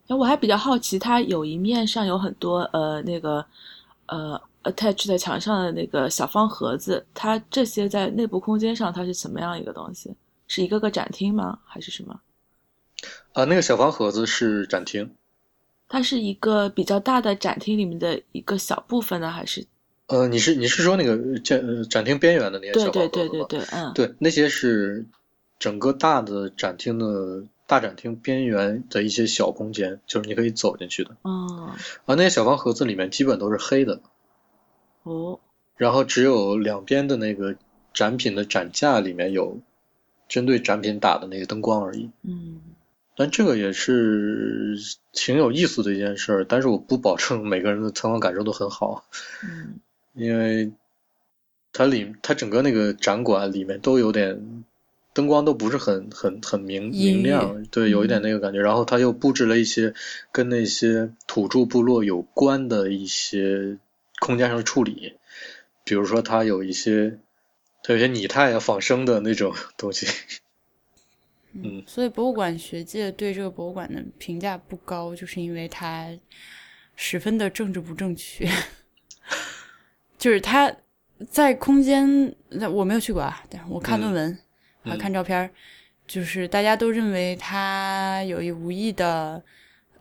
[0.08, 3.46] 哎，我还比较好奇，它有一面上有很多呃那个
[4.08, 10.16] 呃 attach 在墙上的那个小方盒子，它这些在内部空间上它是什么样一个东西？
[10.48, 11.60] 是一个个展厅吗？
[11.66, 12.20] 还是什么？
[13.34, 15.16] 啊，那个小方盒子是展厅，
[15.88, 19.66] 它是一个比较大的展厅里面的一个小部分呢，还是
[20.08, 23.30] 呃，你是你是说那个展呃展厅边缘的那些小对房子吗？
[23.30, 25.06] 对对对对，嗯，对，那些是
[25.58, 31.16] 整个大的展厅的大展厅边缘的一些小空间，就是你可以走进去的。
[31.22, 31.72] 哦
[32.06, 34.02] 而那些小方盒子里面基本都是黑的，
[35.04, 35.40] 哦，
[35.78, 37.56] 然后只有两边的那个
[37.94, 39.60] 展品的展架里面有
[40.30, 42.10] 针对展品打的那个灯光而已。
[42.24, 42.62] 嗯
[43.14, 44.78] 但这个也是
[45.12, 49.06] 挺有意思的一件事儿，但是我不保证每个人的参观感受都很好，
[49.44, 49.80] 嗯
[50.14, 50.72] 因为
[51.74, 54.64] 它里它整个那个展馆里面都有点
[55.14, 58.62] 灯光都不是很很很明明亮，对，有一点那个感觉。
[58.62, 59.94] 然后他又布置了一些
[60.32, 63.78] 跟那些土著部落有关的一些
[64.22, 65.18] 空间上的处理，
[65.84, 67.18] 比如说它有一些
[67.84, 70.06] 它有一些拟态啊仿生的那种东西。
[71.54, 76.08] 嗯所以博物馆学界对这个博物馆的评价不高，就是因为它
[76.96, 78.48] 十分的政治不正确。
[80.18, 80.72] 就是它
[81.30, 84.38] 在空间，那我没有去过啊，但是我看论文，
[84.84, 85.50] 还有看照片儿，
[86.08, 89.44] 就是大家都认为它有意无意的，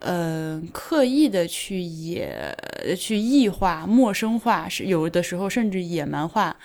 [0.01, 2.55] 呃，刻意的去野
[2.99, 6.57] 去异化、陌生化，是有的时候甚至野蛮化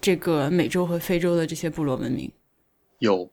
[0.00, 2.30] 这个美洲和非洲的这些部落文明。
[2.98, 3.30] 有。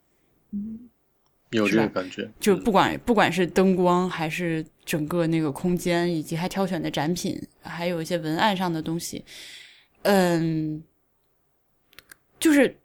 [1.52, 2.34] 有这个感觉，嗯。
[2.40, 9.24] 就不管不管是灯光，还是整个那个空间，以及还挑选的展品，还有一些文案上的东西，
[10.02, 10.84] 嗯，
[12.40, 12.78] 就是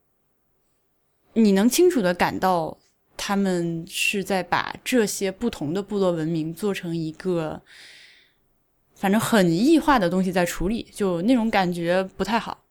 [1.32, 2.76] 你能清楚的感到
[3.22, 7.60] 他们是在把这些不同的部落文明做成一个，
[8.94, 12.64] 反正很异化的东西在处理，就那种感觉不太好，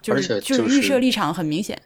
[0.00, 1.82] 就而是且就是预设立场很明显。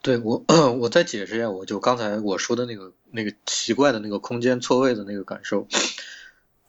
[0.00, 0.42] 对我，
[0.80, 5.68] 我再解释一下，我就刚才我说的那个那个奇怪的那个空间错位的那个感受。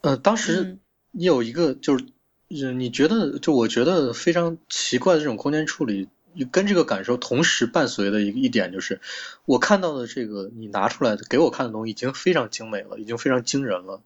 [0.01, 0.80] 呃，当时嗯
[1.11, 2.05] 你有一个就是，
[2.49, 6.09] 呃你觉得就我觉得非常奇怪的这种空间处理，
[6.46, 9.02] 跟这个感受同时伴随的一一点就是，
[9.46, 14.02] 我看到的这个你拿出来的给我看的东西已经非常精美了，已经非常惊人了。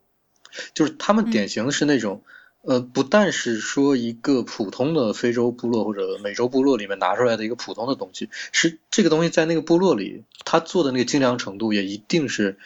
[0.73, 2.23] 就是他们典型的是那种。
[2.63, 12.59] 呃，不但是说一个普通的非洲部落或者美洲部落里面拿出来的一个普通的东西，是这个东西在那个部落里，他做的那个精良程度也一定是，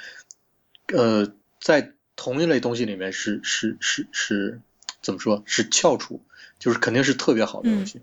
[0.93, 4.59] 呃，在同一类东西里面是是是是
[5.01, 5.43] 怎么说？
[5.45, 6.22] 是翘楚，
[6.59, 8.01] 就是肯定是特别好的东西。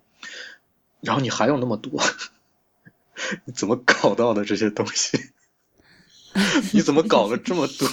[1.03, 2.01] 然后你还有那么多，
[3.45, 5.19] 你怎么搞到的这些东西？
[6.73, 7.89] 你怎么搞了这么多？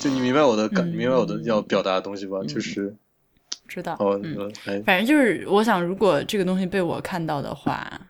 [0.00, 2.38] 就你明白我的感，嗯明白我的要表达的东西吧？
[2.40, 2.94] 嗯就是，
[3.66, 4.36] 知道，哦，嗯。
[4.38, 8.00] 嗯，哎，反正就是，我想，如果这个东西被我看到的话，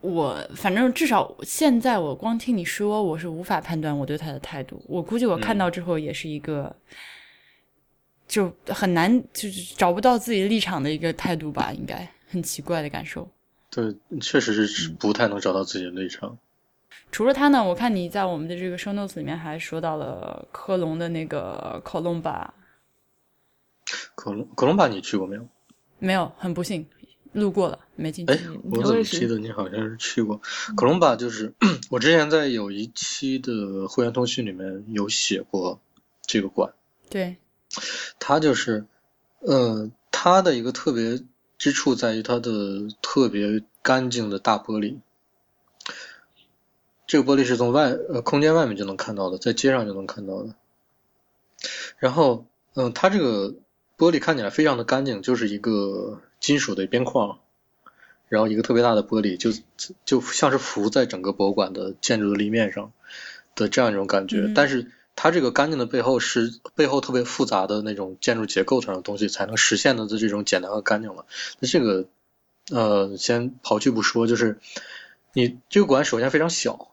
[0.00, 4.82] 我反正至少现在我光听你说，我是无法判断我对他的态度。
[4.86, 6.74] 我估计我看到之后也是一个，
[8.32, 13.28] 就很难就是找不到自己立场的一个态度吧，应该很奇怪的感受。
[13.68, 16.38] 对，确实是不太能找到自己的立场。
[17.10, 22.48] 除了他呢，我看你在我们的这个 show notes 里面还说到了科隆的那个 Colomba，
[24.14, 25.46] 科隆科隆巴你去过没有？
[25.98, 26.86] 没有，很不幸
[27.32, 28.32] 路过了，没进去。
[28.32, 28.38] 哎，
[28.70, 30.40] 我怎么记得你好像是去过？
[30.74, 31.52] 科隆巴就是
[31.90, 35.82] 我之前在有一期的会员通讯里面有写过
[36.22, 36.72] 这个馆，
[37.10, 37.36] 对，
[38.18, 38.84] 它就是，
[39.40, 41.22] 呃，它的一个特别
[41.58, 44.98] 之处在于它的特别干净的大玻璃。
[47.06, 50.54] 这个玻璃是从外呃空间外面就能看到的，在街上就能看到的。
[51.98, 53.54] 然后，嗯、它这个
[53.98, 57.38] 玻璃看起来非常的干净，就是一个金属的边框，
[58.28, 59.50] 然后一个特别大的玻璃，就
[60.04, 62.92] 就像是浮在整个博物馆的建筑的立面上
[63.54, 64.38] 的这样一种感觉。
[64.46, 71.26] 嗯但是它这个干净的背后是背后特别复杂的那种建筑结构上的东西才能实现的这种简单和干净了。
[71.60, 72.06] 那这个
[72.70, 74.58] 呃，先刨去不说，就是
[75.32, 76.88] 你这个馆首先非常小，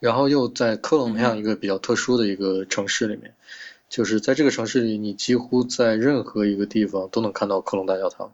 [0.00, 3.34] 然后又在科隆那样一个比较特殊的一个城市里面，
[3.88, 8.32] 就是在这个城市里，你几乎在任何一个地方都能看到科隆大教堂。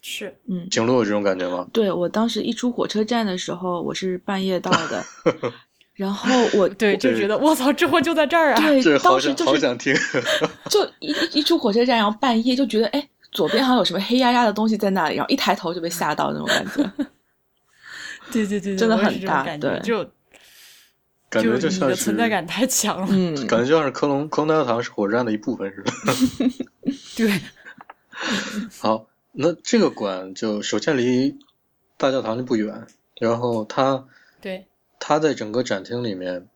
[0.00, 1.68] 是，嗯，景路有这种感觉吗？
[1.72, 5.04] 对我当时一出火车站的时候，我是半夜到的，
[5.98, 8.60] 然后我 对，就觉得我操，这货就在这儿啊！
[8.60, 9.92] 对 这好想当时就是好想听。
[10.70, 17.06] 就一一出火车站，然后半夜就觉得哎，左边好像有什么黑压压的东西在那里，然后一抬头就被吓到那种感觉。
[18.30, 20.08] 对对对，真的很大对就
[21.28, 23.08] 感觉就你像是的存在，感太强了。
[23.10, 25.92] 嗯，感觉就像是科隆科隆大教堂是火车站的一部分似的。
[27.16, 27.40] 对，
[28.78, 31.36] 好，那这个馆就首先离
[31.96, 32.86] 大教堂就不远，
[33.20, 34.04] 然后它
[34.40, 34.67] 对，
[34.98, 36.48] 他在整个展厅里面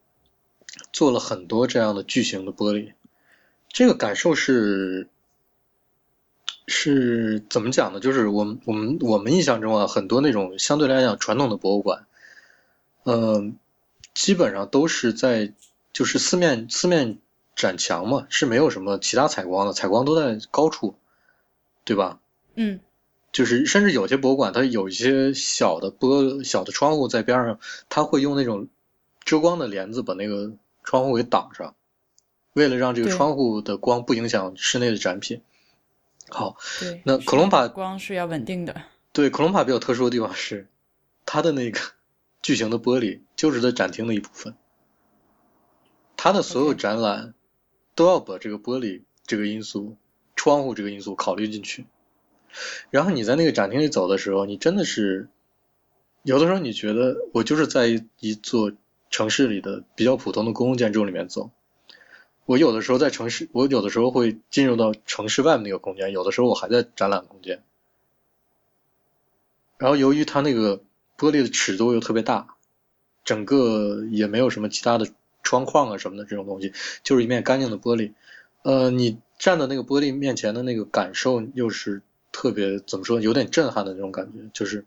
[0.92, 2.92] 做了很多这样的巨型的玻璃，
[3.68, 5.08] 这个感受是
[6.66, 8.00] 是怎么讲呢？
[8.00, 12.06] 就是我们我们我们印象中啊，很多那种相对来讲传统的博物馆，
[13.04, 13.56] 嗯、
[14.14, 15.52] 基本上都是在
[15.92, 17.18] 就是四面四面
[17.56, 20.94] 展墙嘛，是没有什么其他采光的，采光都在高处，
[21.84, 22.20] 对吧？
[22.54, 22.80] 嗯
[23.32, 27.58] 就是甚至有些博物馆，它有一些小的玻小的窗户在边上，
[27.88, 28.68] 它会用那种
[29.24, 30.52] 遮光的帘子把那个
[30.84, 31.74] 窗户给挡上，
[32.52, 35.40] 为了让这个窗户的光不影响室内的展品。
[36.28, 36.56] 好，
[37.04, 38.82] 那克隆帕光是要稳定的。
[39.12, 40.68] 对，克隆帕比较特殊的地方是，
[41.24, 41.80] 它的那个
[42.42, 44.54] 巨型的玻璃就是它展厅的一部分，
[46.16, 47.34] 它的所有展览
[47.94, 49.96] 都要把这个玻璃这个因素、
[50.36, 51.86] 窗户这个因素考虑进去。
[52.90, 55.28] 然后你在那个展厅里走的时候，你真的是
[56.22, 58.72] 有的时候你觉得我就是在一座
[59.10, 61.50] 城市里的比较普通的公共建筑里面走。
[62.44, 67.62] 我有的时候在城市，我有的时候会进入到城市外面那个空间，有的时候我还在展览空间。
[69.78, 70.82] 然后由于它那个
[71.16, 72.56] 玻璃的尺度又特别大，
[73.24, 75.08] 整个也没有什么其他的
[75.42, 76.72] 窗框啊什么的这种东西，
[77.04, 78.12] 就是一面干净的玻璃。
[78.62, 84.84] 呃，你站在那个玻璃面前的那个感受又是特别怎么说，有点震撼的那种感觉，就是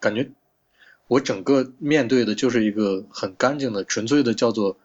[0.00, 0.30] 感觉
[1.08, 4.78] 我整个面对的就是一个很干净的、纯粹的叫做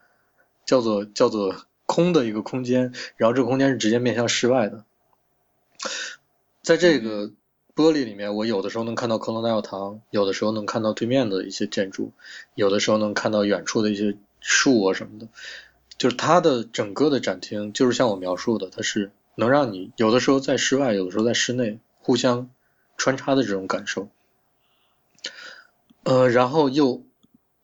[0.66, 4.84] 叫做叫做空的一个空间，然后这个空间是直接面向室外的。
[6.62, 7.28] 在这个
[7.76, 12.12] 玻璃里面，我有的时候能看到科隆大教堂，有的时候能看到对面的一些建筑，
[12.56, 15.28] 有的时候能看到远处的一些树啊什么的。
[15.98, 22.50] 就是它的整个的展厅，就是像我描述的，它是能让你有的时候在室外，有的时候在室内互相
[22.98, 24.10] 穿插的这种感受。
[26.04, 27.04] 呃，然后又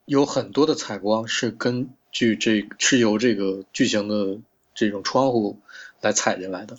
[0.04, 4.38] 有很多的采光是根据这是由这个巨型的
[4.74, 5.60] 这种窗户
[6.00, 6.78] 来采进来的。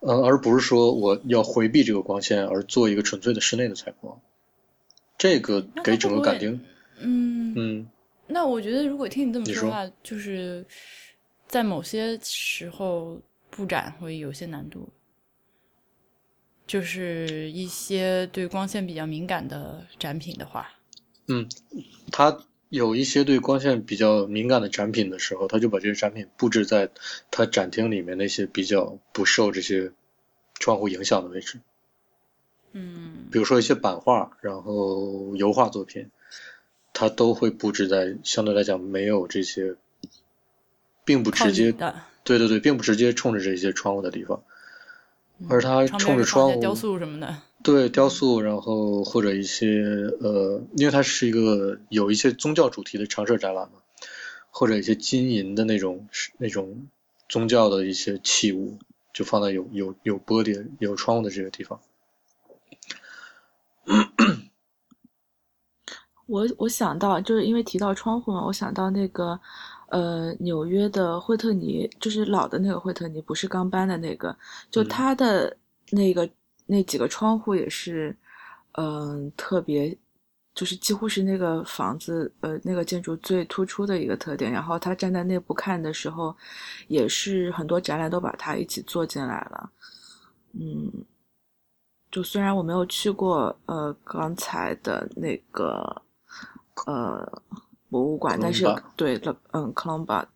[0.00, 4.20] 呃，而不是说我要回避这个光线而做一个纯粹的室内的采光，
[5.16, 6.58] 这个给整个感觉，
[6.98, 7.88] 嗯嗯，
[8.26, 10.62] 那我觉得，如果听你这么你说说的话，就是
[11.48, 13.18] 在某些时候
[13.54, 14.88] 布展会有些难度，
[16.66, 20.72] 就是一些对光线比较敏感的展品的话，
[21.28, 21.48] 嗯
[22.10, 22.36] 它
[22.68, 26.90] 有一些对光线比较敏感的展品的时候，他就把这些展品布置在
[27.30, 29.92] 他展厅里面那些比较不受这些
[30.54, 31.60] 窗户影响的位置，
[32.72, 33.28] 嗯。
[33.30, 36.10] 比如说一些版画，然后油画作品，
[36.92, 39.76] 它都会布置在相对来讲没有这些，
[41.04, 44.42] 并不直接的，对对对，并不直接冲着这些窗户的地方，
[45.48, 49.82] 而它冲着窗户，雕塑什么的，对雕塑，然后或者一些
[50.20, 53.74] 呃，因为它是一个有一些宗教主题的常设展览嘛，
[54.50, 56.08] 或者一些金银的那种
[56.38, 56.88] 那种
[57.28, 58.78] 宗教的一些器物，
[59.12, 61.80] 就放在有有有玻璃有窗户的这个地方。
[66.26, 69.38] 我我想到，就是因为提到窗户嘛，我想到那个，
[69.88, 74.36] 呃，纽约的惠特尼，就是老的那个惠特尼，不是刚搬的那个，
[74.70, 75.56] 就嗯它的
[75.90, 76.28] 那个
[76.66, 78.16] 那几个窗户也是，
[78.72, 79.96] 嗯、特别，
[80.54, 84.50] 就是几乎是那个房子，呃，那个建筑最突出的一个特点。
[84.50, 86.36] 然后他站在内部看的时候，
[86.88, 89.70] 也是很多展览都把它一起做进来了，
[90.52, 91.04] 嗯。
[92.10, 96.00] 就虽然我没有去过呃刚才的那个
[96.86, 97.42] 呃
[97.94, 98.66] 博物馆，但是
[98.96, 100.28] 对了，嗯，克隆巴，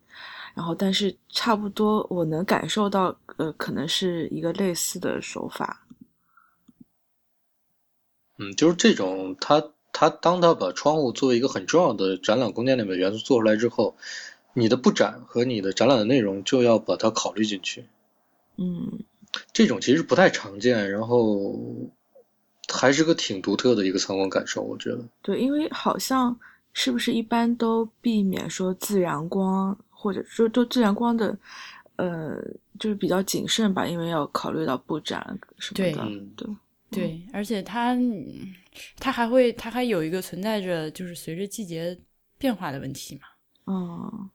[0.55, 5.85] 然后但是差不多我能感受到，呃，可能是一个类似的手法。
[8.37, 13.97] 嗯，就是这种，他他当他把窗户作为一个很重要的展览空间里面的元素做出来之后，
[14.53, 17.83] 你的布展和你的展览的内容就要把它考虑进去。
[18.55, 18.99] 嗯
[19.51, 21.59] 这种其实不太常见，然后
[22.73, 25.03] 还是个挺独特的一个参观感受，我觉得。
[25.21, 26.39] 对，因为好像
[26.81, 31.37] 是不是一般都避免说自然光，或者说都自然光的，
[31.97, 32.41] 呃，
[32.79, 35.19] 就是比较谨慎吧，因为要考虑到布展
[35.57, 36.01] 什么的。
[36.03, 36.47] 嗯对，
[36.89, 38.25] 对，而且它嗯
[38.97, 41.99] 它还会它还有一个存在着就是随着季节
[42.37, 43.27] 变化的问题嘛，
[43.65, 44.29] 嗯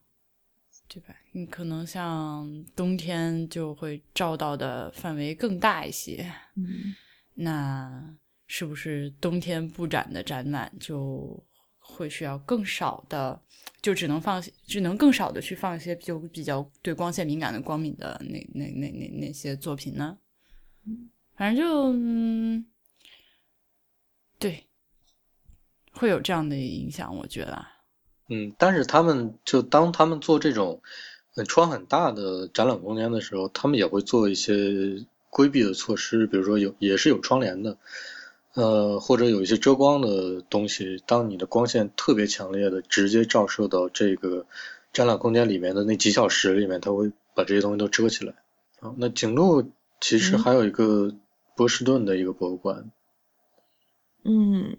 [0.87, 1.15] 对吧？
[1.33, 2.47] 你可能像
[2.77, 6.95] 冬天就会照到的范围更大一些，嗯
[7.33, 8.15] 那
[8.47, 11.43] 是不是冬天布展的展览就
[11.87, 13.41] 会需要更少的，
[13.83, 20.17] 就只能放只能更少的去放一些就比较对光线敏感的光敏的那那那那那些作品呢？
[21.37, 22.65] 反正就嗯，
[24.39, 24.65] 对，
[25.93, 27.67] 会有这样的影响，我觉得。
[28.29, 30.81] 嗯，但是他们就当他们做这种
[31.47, 37.77] 窗很大的展览空间的时候，他们也会做一些规避的措施，比如说有也是有窗帘的，
[38.55, 44.47] 呃，或者有一些遮光的东西，当你的光线特别强烈的直接照射到这个
[44.93, 48.33] 展览空间里面的那几小时里面，它会把这些东西都遮起来。
[48.81, 51.13] 啊，那景路其实还有一个
[51.57, 52.91] 波士顿的一个博物馆，
[54.25, 54.77] 嗯，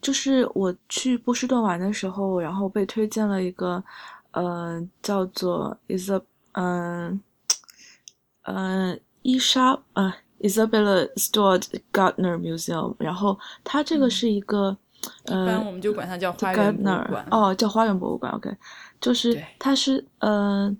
[0.00, 3.82] 就是我去波士顿玩的时候，然后被推荐了一个，
[4.30, 6.22] 呃，叫做 Isab，
[6.52, 7.20] 嗯，
[8.42, 10.12] 嗯，伊莎，呃
[10.42, 14.76] ，Isabella Stewart Gardner Museum，然后它这个是一个，
[15.24, 17.26] 呃，一般我们就管它叫花园博物馆。
[17.30, 18.54] 哦，叫花园博物馆，OK，
[19.00, 20.76] 就是它是，呃，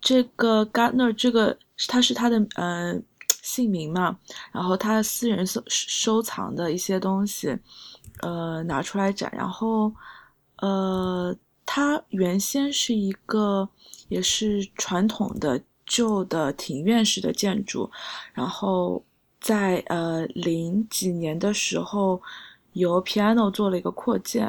[0.00, 1.56] 这个 Gardner 这个
[1.86, 3.00] 它是它的，呃。
[3.40, 4.18] 姓名嘛，
[4.52, 7.56] 然后他私人收收藏的一些东西，
[8.20, 9.32] 呃，拿出来展。
[9.34, 9.90] 然后，
[10.56, 11.34] 呃，
[11.64, 13.66] 它原先是一个
[14.08, 15.58] 也是传统的
[15.88, 17.90] 旧的庭院式的建筑，
[18.32, 19.02] 然后
[19.40, 22.22] 在呃零几年的时候，
[22.74, 24.46] 由 Piano 做了一个扩建，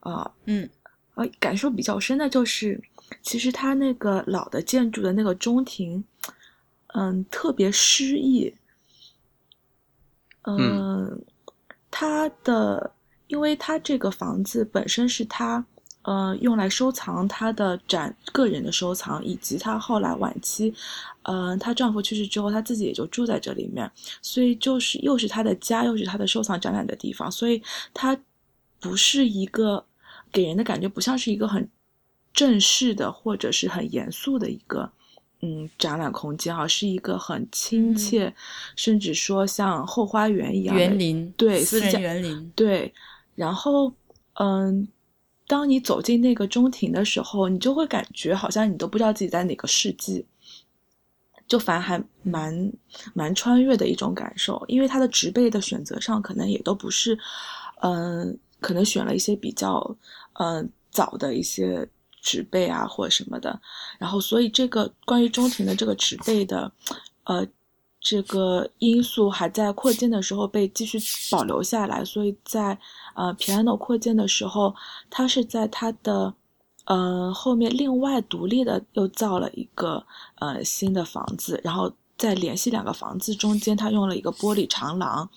[0.00, 0.68] 啊，嗯，
[1.14, 2.82] 呃，感受比较深的就是，
[3.22, 6.02] 其实它那个老的建筑的那个中庭。
[6.98, 8.54] 嗯，特别诗意。
[10.44, 11.22] 嗯，
[11.90, 12.90] 他的，
[13.26, 15.62] 因为他这个房子本身是他，
[16.06, 20.72] 呃，用来收藏她的展个人的收藏，以及她后来晚期，
[21.22, 23.90] 嗯，她丈夫去世之后，她自己也就住在这里面，
[24.22, 27.60] 所以就是又是她的家，又是她的收藏展览的地方，所以
[27.92, 28.16] 她
[28.78, 29.84] 不是一个
[30.30, 31.68] 给人的感觉不像是一个很
[32.32, 34.90] 正式的或者是很严肃的一个。
[35.42, 38.32] 嗯，展览空间啊，是一个很亲切，
[38.74, 42.90] 甚至说像后花园一样园林，对，私人园林，对。
[43.34, 43.92] 然后，
[44.40, 44.88] 嗯，
[45.46, 50.24] 当你走进那个中庭的时候，你就会感觉好像你都不知道自己在哪个世纪，
[51.46, 52.72] 就反而还蛮
[53.14, 54.64] 蛮穿越的一种感受。
[54.68, 57.18] 因为它的植被的选择上，可能也都不是，
[57.82, 59.96] 嗯，可能选了一些比较，
[60.34, 61.88] 嗯，早的一些。
[62.22, 63.60] 植被啊，或者什么的，
[64.00, 66.72] 然后所以这个关于中庭的这个植被的，
[67.22, 67.46] 呃，
[68.00, 70.98] 这个因素还在扩建的时候被继续
[71.30, 72.76] 保留下来，所以在
[73.16, 74.74] 呃 piano 扩建的时候，
[75.10, 76.32] 它是在它的
[76.84, 80.06] 呃后面另外独立的又造了一个
[80.36, 85.28] 呃新的房子，然后在联系两个房子中间，它用了一个玻璃长廊。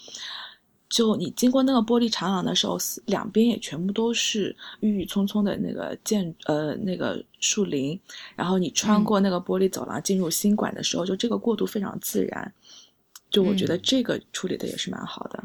[0.90, 2.76] 就你经过那个玻璃长廊的时候，
[3.06, 8.00] 两边也全部都是郁郁葱葱的那个建呃那个树林，
[8.36, 12.52] 然后你穿过那个玻璃走廊进入新馆的时候，就这个过渡非常自然，
[13.30, 15.44] 就我觉得这个处理的也是蛮好的。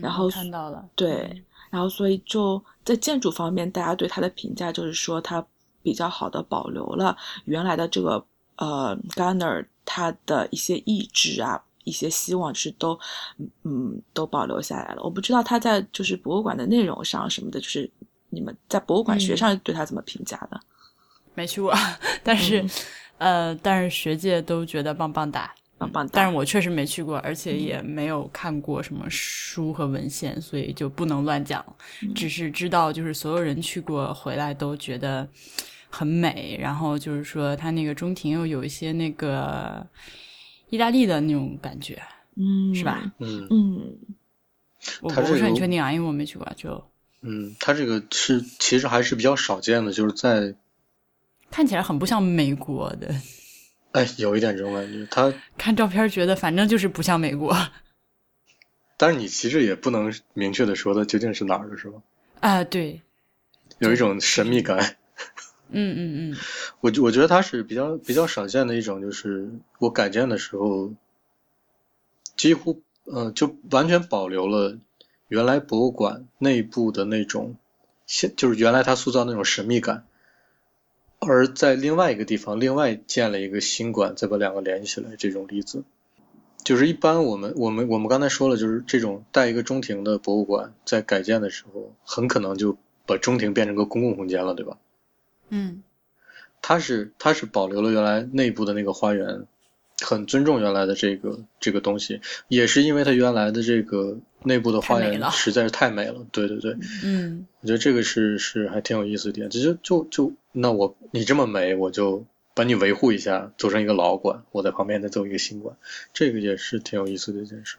[0.00, 5.44] 然后看到了，对，然后所以就在建筑方面，大家对它的评价就是说它
[5.82, 8.24] 比较好的保留了原来的这个
[8.56, 11.62] 呃 Garner 它的一些意志啊。
[11.86, 12.98] 一些希望是都，
[13.62, 15.02] 嗯，都保留下来了。
[15.02, 17.90] 我不知道他在就是博物馆的内容上什么的，就是
[18.30, 20.58] 你们在博物馆学上对他怎么评价的？
[21.34, 21.74] 没去过，
[22.24, 22.64] 但是，
[23.18, 25.54] 呃，但是学界都觉得棒棒哒，
[25.84, 26.12] 棒棒哒。
[26.14, 31.64] 但是我确实没去过，而且也没有看过什么书和文献，所以就不能乱讲。
[32.14, 35.28] 只是知道，就是所有人去过回来都觉得
[35.88, 39.86] 很美，然后就是说它那个中庭又有一些那个。
[40.70, 42.02] 意大利的那种感觉，
[42.34, 43.12] 嗯，是吧？
[43.18, 43.96] 嗯嗯，
[45.02, 46.52] 我不是很确定啊，因为我没去过。
[46.56, 46.82] 就
[47.20, 50.52] 嗯，它这个是其实还是比较少见的，就是在
[51.48, 53.14] 看起来很不像美国的。
[53.94, 55.06] 哎，有一点这种感觉。
[55.08, 57.56] 他看照片觉得反正就是不像美国，
[58.98, 62.02] 但是你其实也不能明确的说它究竟是哪儿的，是吧？
[62.40, 63.00] 啊，对，
[63.78, 64.96] 有一种神秘感。
[65.70, 66.36] 嗯嗯嗯，
[66.80, 69.48] 我我觉得它是比较比较少见的一种，就是
[69.78, 70.92] 我改建的时候，
[72.36, 74.76] 几乎呃就完全保留了
[75.28, 77.56] 原来博物馆内部的那种
[78.06, 80.04] 现，就是原来它塑造那种神秘感，
[81.26, 85.84] 而在另外一个地方另外建了一个新馆，再把两个连起来，这种例子，
[86.62, 92.76] 就是一般我们我们我们刚才说了，就是这种带一个中庭的博物馆，在改建的时候，很可能就
[93.06, 94.78] 把中庭变成个公共空间了，对吧？
[95.50, 95.82] 嗯，
[96.62, 99.46] 它是它是保留了原来内部的那个花园，
[100.00, 106.26] 很尊重原来的这个这个东西，也是因为它原来的这个内部的花园实在是太美了。
[106.32, 109.50] 对对对，嗯，我觉得这个是是还挺有意思的点。
[109.50, 112.24] 就就就那我你这么美，我就
[112.54, 115.76] 把你维护一下，做成一个老馆，我在旁边再做一个新馆，
[116.12, 117.78] 这个也是挺有意思的一件事。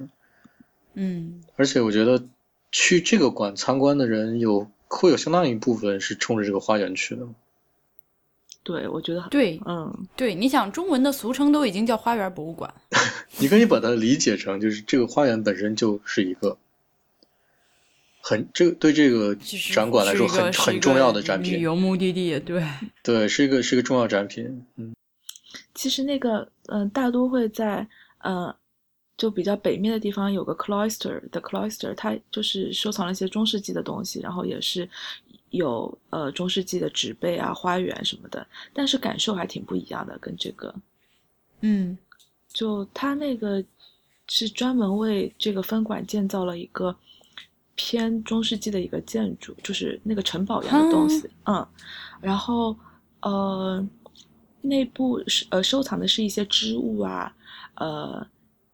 [0.94, 2.24] 嗯，而且我觉得
[2.72, 7.26] 去这个馆参观的人有会有相当一部分是冲着这个花园去的。
[8.64, 12.74] 对，我觉得很对嗯对，你想中文的俗称都已经叫花园博物馆，
[13.38, 16.58] 你可以把它理解成，就是这个花园本身就是一个
[18.28, 19.36] 很这个对这个
[19.72, 22.68] 展馆来说很很重要的展品，旅游目的地，对，
[23.04, 24.96] 对，是一个是一个重要展品，嗯。
[25.76, 26.40] 其实那个
[26.70, 27.88] 嗯、呃大都会在
[28.24, 28.54] 呃
[29.16, 34.90] 就比较北面的地方有个 cloister 的 cloister，它就是收藏了一些中世纪的东西，然后也是
[35.52, 40.74] 有呃中世纪的植被啊、花园什么的，但是感受还挺不一样的，跟这个
[41.62, 41.96] 嗯。
[42.52, 43.64] 就它那个
[44.28, 46.96] 是专门为这个分馆建造了一个
[47.76, 51.68] 偏中世纪的一个建筑，就是那个城堡一样的东西，嗯，
[52.22, 52.76] 然后
[53.22, 53.86] 呃，
[54.62, 57.36] 内部是呃收藏的是一些织物啊，
[57.76, 58.28] 呃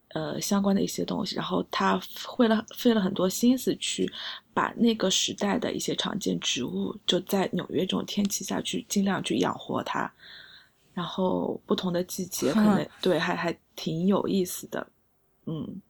[0.09, 4.11] 呃相关的一些东西，然后他费了费了很多心思去
[4.53, 10.11] 把那个时代的一些常见植物，就在纽约这种天气下去尽量去养活它，
[10.93, 14.87] 然后不同的季节可能哼对还还挺有意思的，
[15.47, 15.81] 嗯。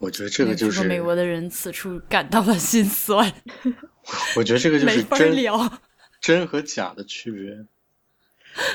[0.00, 3.32] 我觉得这个就是，美国的人此处感到了心酸，
[4.34, 5.80] 我觉得这个就是真聊。
[6.20, 7.64] 真和假的区别，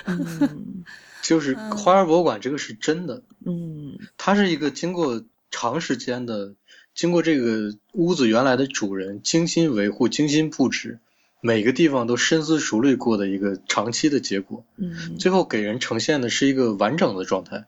[0.06, 0.84] 嗯
[1.22, 6.54] 就是嗯花园博物馆这个是真的，嗯它是一个经过长时间的，
[6.94, 11.00] 经过这个屋子原来的主人精心维护、精心布置，
[11.42, 17.66] 每个地方都深思熟虑过的一个长期的结果，嗯最后给人呈现的是一个完整的状态。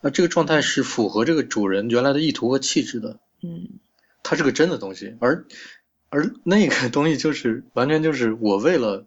[0.00, 3.68] 那这个状态是符合这个主人原来的意图和气质的，嗯
[4.22, 5.46] 它是个真的东西，而
[6.10, 9.06] 而那个 东西就是完全就是我为了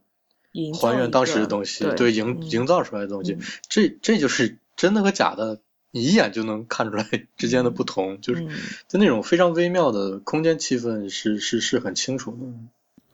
[0.82, 3.40] 还原当时的东西，对对营嗯营造出来的东西，嗯
[3.70, 5.62] 这这就是真的和假的，
[5.92, 7.08] 你一眼就能看出来
[7.38, 8.50] 之间的不同，就是嗯
[8.88, 12.38] 就那种非常微妙的空间气氛是是是很清楚的。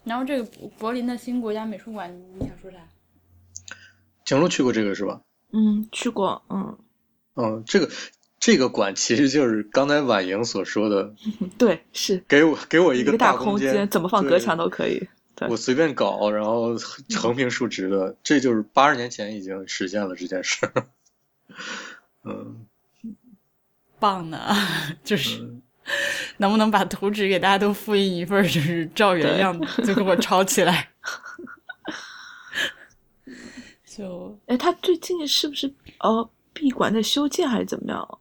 [0.03, 2.09] 然后这个柏柏林的新国家美术馆，
[2.39, 2.77] 你想说啥？
[4.23, 5.21] 景路去过这个是吧？
[5.51, 6.77] 嗯，去过，嗯，
[7.37, 7.89] 嗯，这个
[8.39, 11.13] 这个馆其实就是刚才婉莹所说的，
[11.57, 15.07] 对，是给我给我一个一大空间，怎么放隔墙都可以。
[15.47, 16.75] 我随便搞，然后
[17.15, 20.67] 横平竖直的，这就是八十年前已经实现了这件事。
[22.23, 22.65] 嗯，
[23.99, 24.39] 棒呢，
[25.03, 25.61] 就是嗯
[26.37, 29.55] 能不能把图纸给大家都复印一份，就是照原样
[29.85, 30.89] 就给我抄起来。
[33.85, 36.27] 就哎，他最近是不是呃
[36.57, 38.19] 闭馆在修建还是怎么样？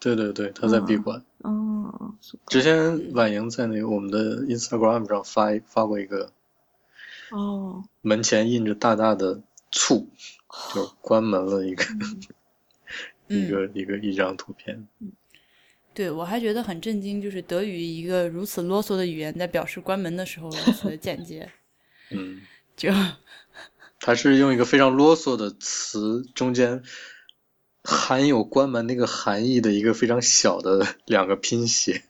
[0.00, 1.22] 对对对，他在闭馆。
[1.44, 2.14] 嗯，
[2.46, 6.32] 之前婉莹在那个我们的 Instagram 上发发过一个
[7.30, 9.40] 哦，门前印着大大的
[9.72, 10.08] “醋”，
[10.74, 11.84] 就关门了一个、
[13.28, 14.86] 一嗯，个一个一张图片。
[15.94, 21.50] 对我还觉得很震惊，就是德语一个如此啰嗦的语言，在表示关门的时候如此的简洁，
[22.10, 22.40] 嗯，
[22.76, 22.90] 就
[24.00, 26.82] 他是用一个非常啰嗦的词，中间
[27.90, 32.02] 含有关门那个含义的一个非常小的 两个拼写，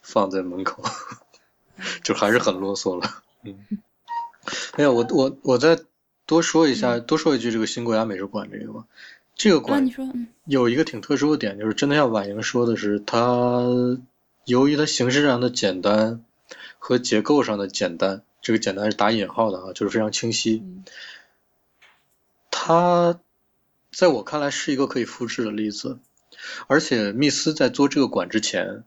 [0.00, 0.82] 放在门口，
[2.02, 3.22] 就还是很啰嗦了。
[3.42, 3.58] 嗯，
[4.72, 5.78] 哎呀，我我我再
[6.24, 8.86] 多说一下，多说一句这个新国家美术馆这个吧。
[9.34, 13.62] 这个啊，馆有一个挺特殊的点，就是真的像婉莹说的是，它
[14.46, 16.24] 由于它形式上的简单
[16.78, 20.62] 和结构上的简单，这个简单是打引号的啊，就是非常清晰。
[20.64, 20.84] 嗯
[22.50, 23.20] 它
[23.98, 25.98] 在我看来是一个可以复制的例子，
[26.68, 28.84] 而且密斯在做这个馆之前，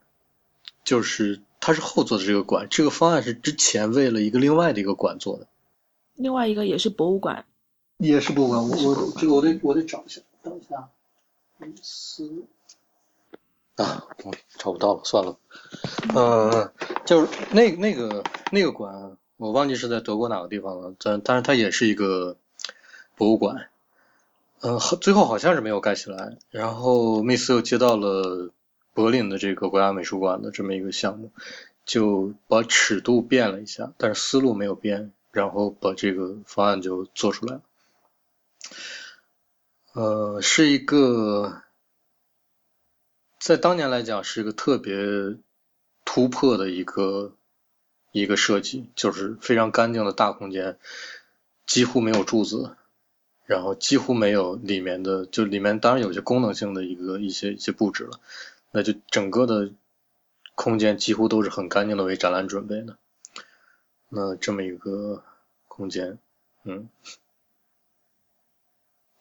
[0.85, 5.47] 就是他是后做的这个馆，这个方案是之前为了一个另外的一个馆做的，
[6.15, 7.43] 另外一个也是博物馆，
[7.97, 8.63] 也是博物馆。
[8.69, 10.88] 我我这个我得我得找一下，等一下，
[11.57, 12.45] 密斯
[13.75, 15.38] 啊，我找不到了，算了。
[16.15, 16.71] 嗯，
[17.03, 22.38] 就是那那个那个馆，我忘记是在德国哪个地方了，但但是它也是一个
[23.17, 23.67] 博物馆。
[24.61, 26.38] 嗯，最后好像是没有盖起来。
[26.49, 28.51] 然后密斯又接到了
[28.93, 31.31] 柏林的这个国家美术馆的这么一个项目，
[31.85, 37.61] 就把尺度变了一下，但是思路没有变，然后把这个方案就做出来了。
[39.93, 41.63] 呃，是一个
[43.39, 44.95] 在当年来讲是一个特别
[46.05, 47.33] 突破的一个
[48.11, 50.77] 一个设计，就是非常干净的大空间，
[51.65, 52.75] 几乎没有柱子，
[53.52, 58.22] 然后几乎没有里面的，就里面当然有些功能性的一个一些一些布置了，
[58.72, 59.73] 那就整个的
[60.56, 62.98] 空间几乎都是很干净的为展览准备的，
[64.07, 65.26] 那这么一个
[65.68, 66.18] 空间，
[66.64, 66.88] 嗯。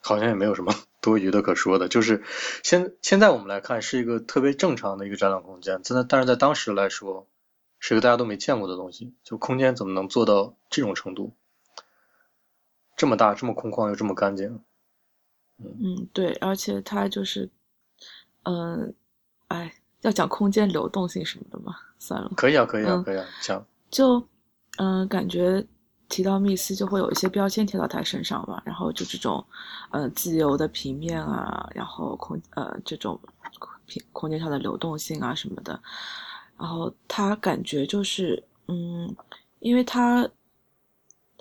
[0.02, 2.23] 好像也没有什么多余的可说的，就是
[2.62, 7.27] 现现在我们来看是一个特别正常的一个展览空间，真的，但是在当时来说
[7.81, 11.32] 是个大家都没见过的东西，就空间怎么能做到这种程度？
[13.01, 14.60] 这么大，这么空旷又这么干净。
[15.56, 17.48] 嗯，对，而且它就是，
[18.43, 18.94] 嗯、
[19.48, 23.66] 哎，要讲空间流动性什么的嘛，算了，可以啊，可以啊，嗯可以啊，讲。
[23.90, 24.22] 就
[24.77, 25.66] 嗯、感觉
[26.10, 29.43] 提到密斯就会有一些标签贴到他身上嘛，然后就这种
[29.90, 33.18] 呃自由的平面啊，然后空呃这种
[33.86, 35.81] 平空间上的流动性啊什么的，
[36.59, 39.16] 然后他感觉就是嗯，
[39.60, 40.28] 因为他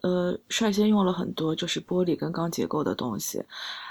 [0.02, 3.44] 呃率先用了很多就是玻璃跟钢结构的东西。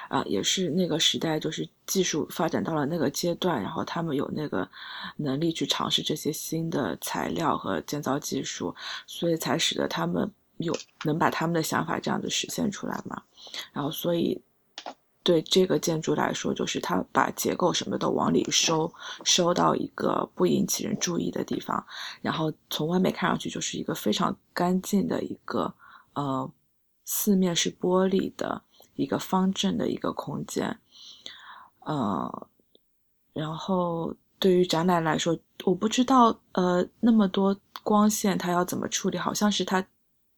[0.09, 4.67] 啊，也是那个时代，就是技术发展到了那个阶段，然后他们有那个
[5.19, 8.75] 能力去尝试这些新的材料和建造技术，
[9.07, 10.75] 所以才使得他们有
[11.05, 13.23] 能把他们的想法这样子实现出来嘛。
[13.71, 14.41] 然后，所以
[15.23, 18.91] 对这个建筑来说，就是它把结构什么的往里收，
[19.25, 21.85] 收到一个不引起人注意的地方，
[22.23, 25.75] 然后从外面看上去就是一个非常干净的一个
[26.19, 26.53] 呃，
[27.05, 28.63] 四面是玻璃的。
[28.99, 30.77] 一个方正的一个空间，
[31.87, 32.49] 呃，
[33.33, 39.87] 然后对于展览来说，我不知道呃那么多光线它要怎么处理，好像是它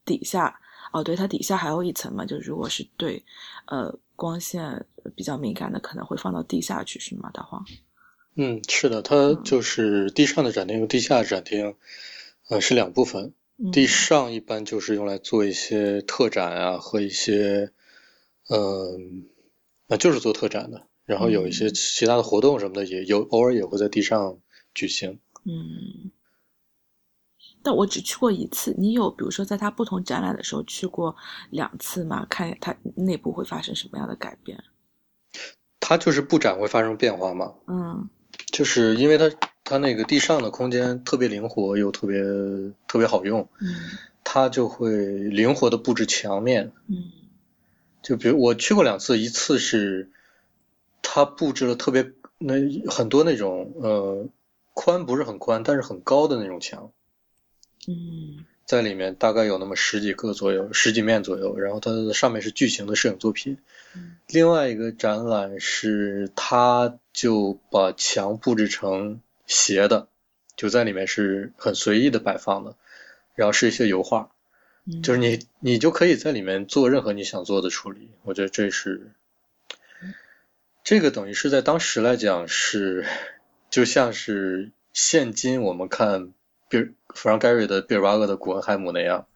[0.05, 0.61] 底下
[0.93, 3.25] 哦，对，它底下还有一层嘛，就如果是对
[3.65, 4.85] 呃光线
[5.17, 7.31] 比较敏感的，可能会放到地下去，是吗？
[7.33, 7.65] 大黄？
[8.35, 11.77] 嗯，是的，它就是地上的展厅和地下的展厅，
[12.51, 13.33] 呃，是两部分。
[13.63, 17.73] 嗯地上一般就是用来做一些特展啊和一些。
[18.53, 19.29] 嗯，
[19.87, 24.41] 那就是做特展的，然后有一些其他的活动什么的，也有偶尔也会在地上
[24.75, 25.21] 举行。
[25.45, 26.11] 嗯，
[27.63, 28.75] 但我只去过一次。
[28.77, 31.15] 你有比如说在它不同展览的时候去过
[31.51, 32.27] 两次吗？
[32.29, 34.65] 看它内部会发生什么样的改变？
[35.79, 37.55] 它就是布展会发生变化吗？
[37.69, 38.11] 嗯，
[38.51, 39.31] 就是因为它
[39.71, 42.21] 它那个地上的空间特别灵活又特别
[42.89, 43.69] 特别好用，嗯
[44.25, 46.73] 它就会灵活的布置墙面。
[46.89, 47.13] 嗯。
[48.03, 50.11] 就比如我去过两次，一次是
[51.03, 52.55] 它布置了特别那
[52.91, 54.29] 很多那种呃
[54.75, 56.91] 宽不是很宽，但是很高的那种墙，
[57.87, 63.59] 嗯在里面大概有那么十几个左右，十几面左右，然后它的上面是巨型的摄影作品。
[63.95, 69.21] 嗯另外一个展览是，他就把墙布置成
[69.51, 70.07] 斜的，
[70.55, 72.77] 就在里面是很随意的摆放的，
[73.35, 74.31] 然后是一些油画。
[74.87, 78.13] 嗯，就是你，你就可以在里面做任何你想做的处理。
[78.23, 79.11] 我觉得这是，
[80.85, 83.05] 这个等于是在当时来讲是，
[83.71, 86.33] 就像是现今我们看
[86.69, 89.27] 比尔弗朗盖瑞的毕尔巴鄂的古恩海姆那样，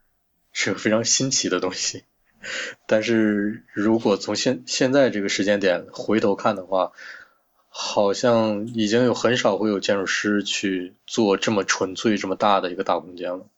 [0.53, 2.05] 是个非常新奇的东西。
[2.87, 6.93] 但是如果从现现在这个时间点回头看的话，
[7.77, 13.49] 好像已经有很少会有建筑师去做这么纯粹、这么大的一个大空间了。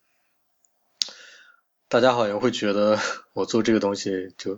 [1.87, 2.99] 大家好像会觉得
[3.35, 4.55] 我做这个东西就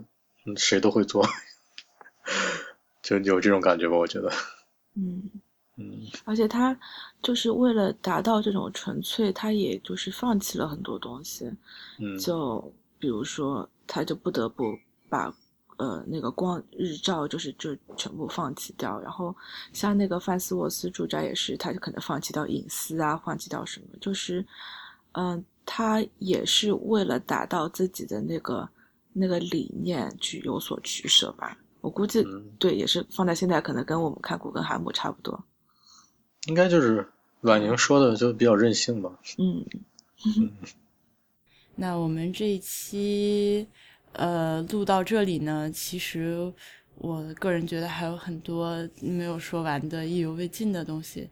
[0.47, 1.27] 嗯谁都会做，
[3.03, 3.97] 就有这种感觉吧？
[3.97, 4.31] 我觉得，
[4.95, 5.29] 嗯，
[5.75, 6.79] 嗯而且他
[7.21, 11.53] 就是为了达到这种纯粹，他也就是放弃了很多东西。
[11.99, 14.79] 嗯就比如说，他就不得不
[15.09, 15.35] 把
[15.79, 19.01] 呃那个光日照就是就全部放弃掉。
[19.01, 19.35] 然后
[19.73, 24.45] 像那个范斯沃斯住宅也是，他就可能放弃掉隐私啊，放弃掉什么，就是
[25.13, 28.69] 嗯、他也是为了达到自己的那个
[29.13, 31.59] 那个理念去有所取舍吧。
[31.81, 35.43] 我估计嗯，对，也是放在现在，可能跟我们看古根海姆差不多。
[36.47, 37.09] 应该就是
[37.43, 39.19] 婉宁说的，就比较任性吧。
[39.39, 39.65] 嗯
[41.77, 43.67] 那我们这一期
[44.13, 46.53] 呃录到这里呢，其实
[46.97, 51.29] 我个人觉得还有很多没有说完的意犹未尽的东西，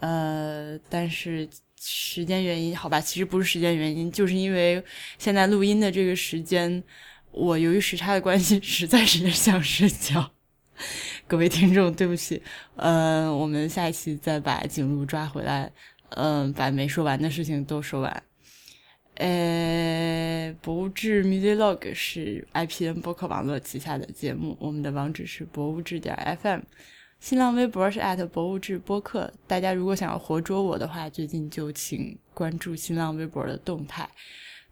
[0.00, 1.48] 呃，但是
[1.80, 4.82] 时间原因，好吧，其实不是时间原因，就是因为
[5.18, 6.82] 现在录音的这个时间，
[7.30, 10.32] 我由于时差的关系，实在是想睡觉。
[11.26, 12.42] 各位听众，对不起，
[12.76, 15.72] 呃，我们下一期再把景路抓回来，
[16.10, 18.22] 嗯、把没说完的事情都说完。
[19.16, 26.60] 呃，博物志 Music Log 是 IPN 播客网络旗下的节目，我们的网址是博物志点 FM，
[27.18, 29.32] 新浪微博是博物志播客。
[29.46, 34.06] 大家如果想要活捉我的话，最近就请关注新浪微博的动态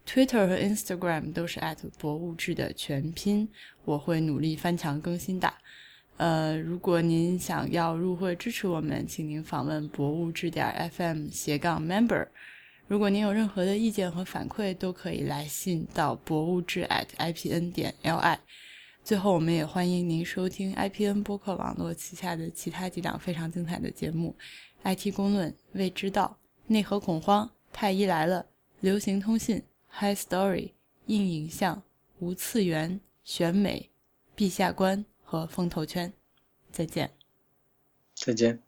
[0.07, 1.59] ，Twitter 和 Instagram 都是
[1.97, 3.49] 博物志的全拼，
[3.83, 5.51] 我会努力翻墙更新的。
[6.17, 12.27] 呃，如果您想要入会支持我们，请您访问博物志点 FM 斜杠 Member。
[12.87, 18.37] 如果您有任何的意见和反馈，都可以来信到博物志 at ipn 点 li。
[19.03, 24.35] 最后，我们也欢迎您收听 IPN 播客网络旗下的其他几档非常精彩的节目：
[24.95, 26.37] 《IT 公论》、《未知道》、
[26.73, 28.41] 《内核恐慌》、《太医来了》、
[28.81, 29.57] 《流行通信》、
[29.89, 30.67] 《High Story》、
[31.07, 31.81] 硬影像、
[32.19, 33.89] 无次元、选美、
[34.35, 36.13] 陛下观和风头圈。
[36.71, 37.11] 再见。
[38.15, 38.64] 再见。